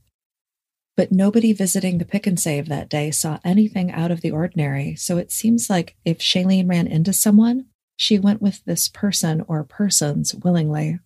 but 0.99 1.13
nobody 1.13 1.53
visiting 1.53 1.97
the 1.97 2.03
pick 2.03 2.27
and 2.27 2.37
save 2.37 2.67
that 2.67 2.89
day 2.89 3.09
saw 3.09 3.39
anything 3.45 3.89
out 3.89 4.11
of 4.11 4.19
the 4.19 4.31
ordinary. 4.31 4.95
So 4.95 5.17
it 5.17 5.31
seems 5.31 5.69
like 5.69 5.95
if 6.03 6.19
Shaylene 6.19 6.67
ran 6.67 6.87
into 6.87 7.13
someone, 7.13 7.67
she 7.95 8.19
went 8.19 8.41
with 8.41 8.65
this 8.65 8.89
person 8.89 9.45
or 9.47 9.63
persons 9.63 10.35
willingly. 10.35 10.99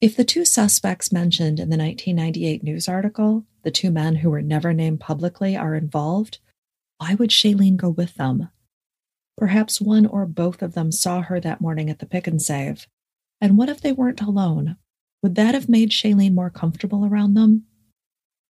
If 0.00 0.16
the 0.16 0.24
two 0.24 0.44
suspects 0.44 1.12
mentioned 1.12 1.60
in 1.60 1.70
the 1.70 1.76
1998 1.76 2.64
news 2.64 2.88
article, 2.88 3.46
the 3.62 3.70
two 3.70 3.92
men 3.92 4.16
who 4.16 4.30
were 4.30 4.42
never 4.42 4.72
named 4.72 4.98
publicly, 4.98 5.56
are 5.56 5.76
involved, 5.76 6.38
why 6.98 7.14
would 7.14 7.30
Shaylene 7.30 7.76
go 7.76 7.90
with 7.90 8.16
them? 8.16 8.48
Perhaps 9.38 9.80
one 9.80 10.04
or 10.04 10.26
both 10.26 10.62
of 10.62 10.74
them 10.74 10.90
saw 10.90 11.22
her 11.22 11.38
that 11.38 11.60
morning 11.60 11.88
at 11.88 12.00
the 12.00 12.06
pick 12.06 12.26
and 12.26 12.42
save. 12.42 12.88
And 13.40 13.56
what 13.56 13.68
if 13.68 13.80
they 13.80 13.92
weren't 13.92 14.20
alone? 14.20 14.78
Would 15.22 15.36
that 15.36 15.54
have 15.54 15.68
made 15.68 15.90
Shaylene 15.90 16.34
more 16.34 16.50
comfortable 16.50 17.04
around 17.04 17.34
them? 17.34 17.66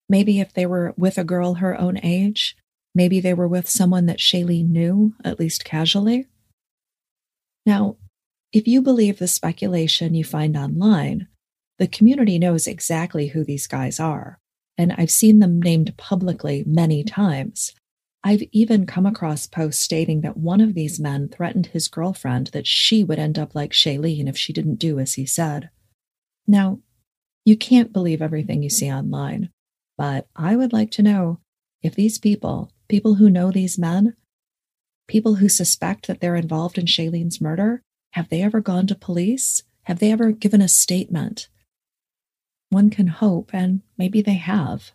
Maybe 0.09 0.41
if 0.41 0.53
they 0.53 0.67
were 0.67 0.95
with 0.97 1.19
a 1.19 1.25
girl 1.25 1.55
her 1.55 1.81
own 1.81 1.99
age, 2.03 2.57
maybe 2.95 3.21
they 3.21 3.35
were 3.35 3.49
with 3.49 3.69
someone 3.69 4.07
that 4.07 4.19
Shaylene 4.19 4.69
knew, 4.71 5.15
at 5.25 5.39
least 5.41 5.65
casually. 5.65 6.27
Now, 7.67 7.97
If 8.55 8.69
you 8.69 8.83
believe 8.83 9.19
the 9.19 9.27
speculation 9.27 10.15
you 10.15 10.23
find 10.23 10.57
online, 10.57 11.27
the 11.81 11.89
community 11.89 12.39
knows 12.39 12.69
exactly 12.69 13.27
who 13.27 13.43
these 13.43 13.67
guys 13.67 13.99
are, 13.99 14.39
and 14.79 14.93
I've 14.93 15.11
seen 15.11 15.41
them 15.41 15.61
named 15.61 15.97
publicly 15.97 16.63
many 16.65 17.03
times. 17.03 17.75
I've 18.23 18.45
even 18.53 18.87
come 18.87 19.07
across 19.07 19.49
posts 19.49 19.83
stating 19.83 20.21
that 20.21 20.37
one 20.37 20.61
of 20.61 20.75
these 20.75 21.01
men 21.01 21.29
threatened 21.29 21.67
his 21.67 21.89
girlfriend 21.89 22.47
that 22.53 22.69
she 22.69 23.03
would 23.03 23.19
end 23.19 23.41
up 23.41 23.57
like 23.57 23.73
Shaylene 23.73 24.29
if 24.29 24.39
she 24.39 24.53
didn't 24.53 24.77
do 24.77 25.01
as 25.01 25.15
he 25.15 25.27
said. 25.27 25.71
Now, 26.47 26.79
you 27.45 27.57
can't 27.57 27.93
believe 27.93 28.23
everything 28.23 28.63
you 28.63 28.71
see 28.71 28.89
online, 28.89 29.51
but 29.97 30.27
I 30.35 30.57
would 30.57 30.73
like 30.73 30.91
to 30.93 31.03
know 31.03 31.41
if 31.83 31.95
these 31.95 32.19
people, 32.19 32.71
people 32.89 33.17
who 33.17 33.31
know 33.31 33.51
these 33.51 33.79
men, 33.79 34.15
people 35.07 35.37
who 35.37 35.49
suspect 35.49 36.07
that 36.07 36.21
they're 36.21 36.37
involved 36.37 36.79
in 36.79 36.87
Shaylene's 36.87 37.41
murder, 37.41 37.83
have 38.13 38.29
they 38.29 38.43
ever 38.43 38.61
gone 38.61 38.87
to 38.87 38.95
police? 38.95 39.63
Have 39.85 39.99
they 39.99 40.11
ever 40.11 40.33
given 40.33 40.63
a 40.63 40.69
statement? 40.69 41.49
One 42.71 42.91
can 42.91 43.09
hope, 43.09 43.51
and 43.53 43.83
maybe 43.99 44.23
they 44.23 44.35
have. 44.35 44.93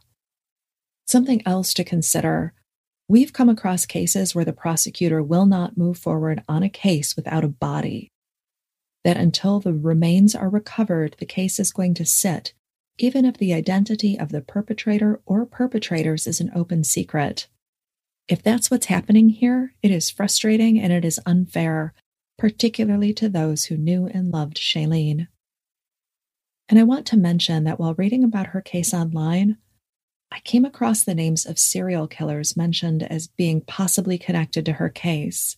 Something 1.05 1.41
else 1.45 1.73
to 1.75 1.83
consider 1.83 2.53
we've 3.07 3.33
come 3.33 3.49
across 3.49 3.85
cases 3.85 4.33
where 4.33 4.45
the 4.45 4.53
prosecutor 4.53 5.21
will 5.21 5.45
not 5.45 5.77
move 5.77 5.97
forward 5.97 6.43
on 6.47 6.63
a 6.63 6.69
case 6.69 7.15
without 7.15 7.43
a 7.43 7.49
body. 7.49 8.11
That 9.03 9.17
until 9.17 9.59
the 9.59 9.73
remains 9.73 10.35
are 10.35 10.49
recovered, 10.49 11.15
the 11.19 11.25
case 11.25 11.59
is 11.59 11.73
going 11.73 11.95
to 11.95 12.05
sit, 12.05 12.53
even 12.99 13.25
if 13.25 13.37
the 13.37 13.53
identity 13.53 14.19
of 14.19 14.29
the 14.29 14.41
perpetrator 14.41 15.21
or 15.25 15.45
perpetrators 15.45 16.27
is 16.27 16.39
an 16.39 16.51
open 16.53 16.83
secret. 16.83 17.47
If 18.27 18.43
that's 18.43 18.69
what's 18.69 18.87
happening 18.87 19.29
here, 19.29 19.73
it 19.81 19.89
is 19.89 20.09
frustrating 20.09 20.79
and 20.79 20.93
it 20.93 21.03
is 21.03 21.19
unfair, 21.25 21.93
particularly 22.37 23.13
to 23.13 23.29
those 23.29 23.65
who 23.65 23.77
knew 23.77 24.07
and 24.07 24.31
loved 24.31 24.57
Shaylene. 24.57 25.27
And 26.67 26.77
I 26.77 26.83
want 26.83 27.07
to 27.07 27.17
mention 27.17 27.63
that 27.63 27.79
while 27.79 27.95
reading 27.95 28.23
about 28.23 28.47
her 28.47 28.61
case 28.61 28.93
online, 28.93 29.57
I 30.31 30.39
came 30.41 30.63
across 30.63 31.01
the 31.01 31.15
names 31.15 31.45
of 31.45 31.57
serial 31.57 32.07
killers 32.07 32.55
mentioned 32.55 33.01
as 33.01 33.27
being 33.27 33.61
possibly 33.61 34.19
connected 34.19 34.65
to 34.65 34.73
her 34.73 34.89
case. 34.89 35.57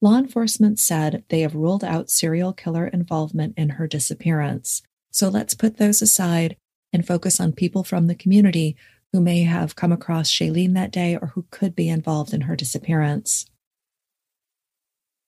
Law 0.00 0.16
enforcement 0.16 0.78
said 0.78 1.22
they 1.28 1.42
have 1.42 1.54
ruled 1.54 1.84
out 1.84 2.10
serial 2.10 2.52
killer 2.52 2.88
involvement 2.88 3.54
in 3.56 3.70
her 3.70 3.86
disappearance. 3.86 4.82
So 5.12 5.28
let's 5.28 5.54
put 5.54 5.76
those 5.76 6.02
aside 6.02 6.56
and 6.92 7.06
focus 7.06 7.40
on 7.40 7.52
people 7.52 7.84
from 7.84 8.06
the 8.06 8.14
community 8.14 8.76
who 9.12 9.20
may 9.20 9.42
have 9.42 9.76
come 9.76 9.92
across 9.92 10.30
Shaylene 10.30 10.74
that 10.74 10.92
day 10.92 11.16
or 11.16 11.28
who 11.28 11.46
could 11.50 11.74
be 11.74 11.88
involved 11.88 12.32
in 12.32 12.42
her 12.42 12.56
disappearance. 12.56 13.46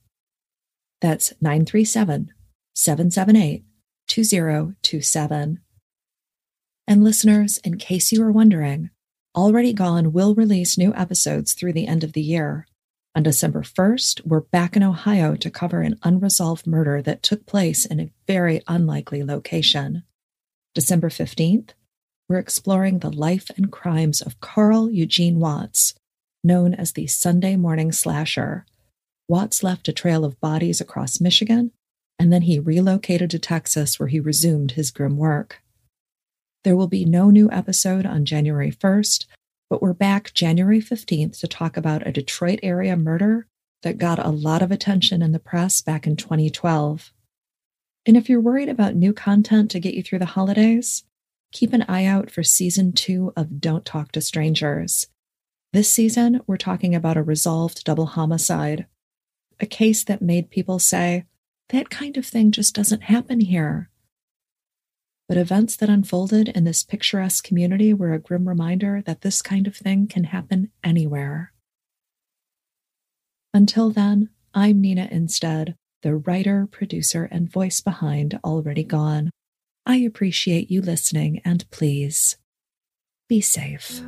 That's 0.99 1.33
937 1.39 2.33
778 2.75 3.63
2027. 4.07 5.59
And 6.87 7.03
listeners, 7.03 7.59
in 7.59 7.77
case 7.77 8.11
you 8.11 8.21
are 8.23 8.31
wondering, 8.31 8.89
Already 9.35 9.73
Gone 9.73 10.11
will 10.11 10.35
release 10.35 10.77
new 10.77 10.93
episodes 10.93 11.53
through 11.53 11.73
the 11.73 11.87
end 11.87 12.03
of 12.03 12.13
the 12.13 12.21
year. 12.21 12.67
On 13.15 13.23
December 13.23 13.61
1st, 13.61 14.25
we're 14.25 14.41
back 14.41 14.75
in 14.75 14.83
Ohio 14.83 15.35
to 15.35 15.51
cover 15.51 15.81
an 15.81 15.99
unresolved 16.03 16.65
murder 16.65 17.01
that 17.03 17.21
took 17.21 17.45
place 17.45 17.85
in 17.85 17.99
a 17.99 18.11
very 18.27 18.61
unlikely 18.67 19.23
location. 19.23 20.03
December 20.73 21.09
15th, 21.09 21.71
we're 22.27 22.39
exploring 22.39 22.99
the 22.99 23.11
life 23.11 23.51
and 23.55 23.71
crimes 23.71 24.19
of 24.19 24.39
Carl 24.39 24.89
Eugene 24.89 25.39
Watts, 25.39 25.93
known 26.43 26.73
as 26.73 26.93
the 26.93 27.05
Sunday 27.05 27.55
Morning 27.55 27.91
Slasher. 27.91 28.65
Watts 29.27 29.61
left 29.61 29.87
a 29.87 29.93
trail 29.93 30.25
of 30.25 30.39
bodies 30.39 30.81
across 30.81 31.21
Michigan, 31.21 31.71
and 32.23 32.31
then 32.31 32.43
he 32.43 32.57
relocated 32.57 33.29
to 33.29 33.37
Texas 33.37 33.99
where 33.99 34.07
he 34.07 34.17
resumed 34.17 34.71
his 34.71 34.91
grim 34.91 35.17
work. 35.17 35.61
There 36.63 36.77
will 36.77 36.87
be 36.87 37.03
no 37.03 37.29
new 37.29 37.51
episode 37.51 38.05
on 38.05 38.23
January 38.23 38.71
1st, 38.71 39.25
but 39.69 39.81
we're 39.81 39.91
back 39.91 40.33
January 40.33 40.79
15th 40.79 41.37
to 41.41 41.49
talk 41.49 41.75
about 41.75 42.07
a 42.07 42.13
Detroit 42.13 42.61
area 42.63 42.95
murder 42.95 43.45
that 43.81 43.97
got 43.97 44.25
a 44.25 44.29
lot 44.29 44.61
of 44.61 44.71
attention 44.71 45.21
in 45.21 45.33
the 45.33 45.37
press 45.37 45.81
back 45.81 46.07
in 46.07 46.15
2012. 46.15 47.11
And 48.05 48.15
if 48.15 48.29
you're 48.29 48.39
worried 48.39 48.69
about 48.69 48.95
new 48.95 49.11
content 49.11 49.69
to 49.71 49.81
get 49.81 49.93
you 49.93 50.01
through 50.01 50.19
the 50.19 50.25
holidays, 50.27 51.03
keep 51.51 51.73
an 51.73 51.83
eye 51.89 52.05
out 52.05 52.31
for 52.31 52.41
season 52.41 52.93
two 52.93 53.33
of 53.35 53.59
Don't 53.59 53.83
Talk 53.83 54.13
to 54.13 54.21
Strangers. 54.21 55.07
This 55.73 55.89
season, 55.89 56.39
we're 56.47 56.55
talking 56.55 56.95
about 56.95 57.17
a 57.17 57.21
resolved 57.21 57.83
double 57.83 58.05
homicide, 58.05 58.85
a 59.59 59.65
case 59.65 60.05
that 60.05 60.21
made 60.21 60.49
people 60.49 60.79
say, 60.79 61.25
that 61.73 61.89
kind 61.89 62.17
of 62.17 62.25
thing 62.25 62.51
just 62.51 62.75
doesn't 62.75 63.03
happen 63.03 63.39
here. 63.39 63.89
But 65.27 65.37
events 65.37 65.75
that 65.77 65.89
unfolded 65.89 66.49
in 66.49 66.65
this 66.65 66.83
picturesque 66.83 67.43
community 67.43 67.95
were 67.95 68.13
a 68.13 68.19
grim 68.19 68.47
reminder 68.47 69.01
that 69.07 69.21
this 69.21 69.41
kind 69.41 69.65
of 69.65 69.75
thing 69.75 70.07
can 70.07 70.25
happen 70.25 70.69
anywhere. 70.83 71.51
Until 73.55 73.89
then, 73.89 74.29
I'm 74.53 74.81
Nina 74.81 75.07
Innsted, 75.11 75.73
the 76.03 76.15
writer, 76.15 76.67
producer, 76.69 77.27
and 77.31 77.51
voice 77.51 77.81
behind 77.81 78.39
Already 78.43 78.83
Gone. 78.83 79.31
I 79.83 79.97
appreciate 79.97 80.69
you 80.69 80.79
listening 80.79 81.41
and 81.43 81.67
please 81.71 82.37
be 83.27 83.41
safe. 83.41 83.99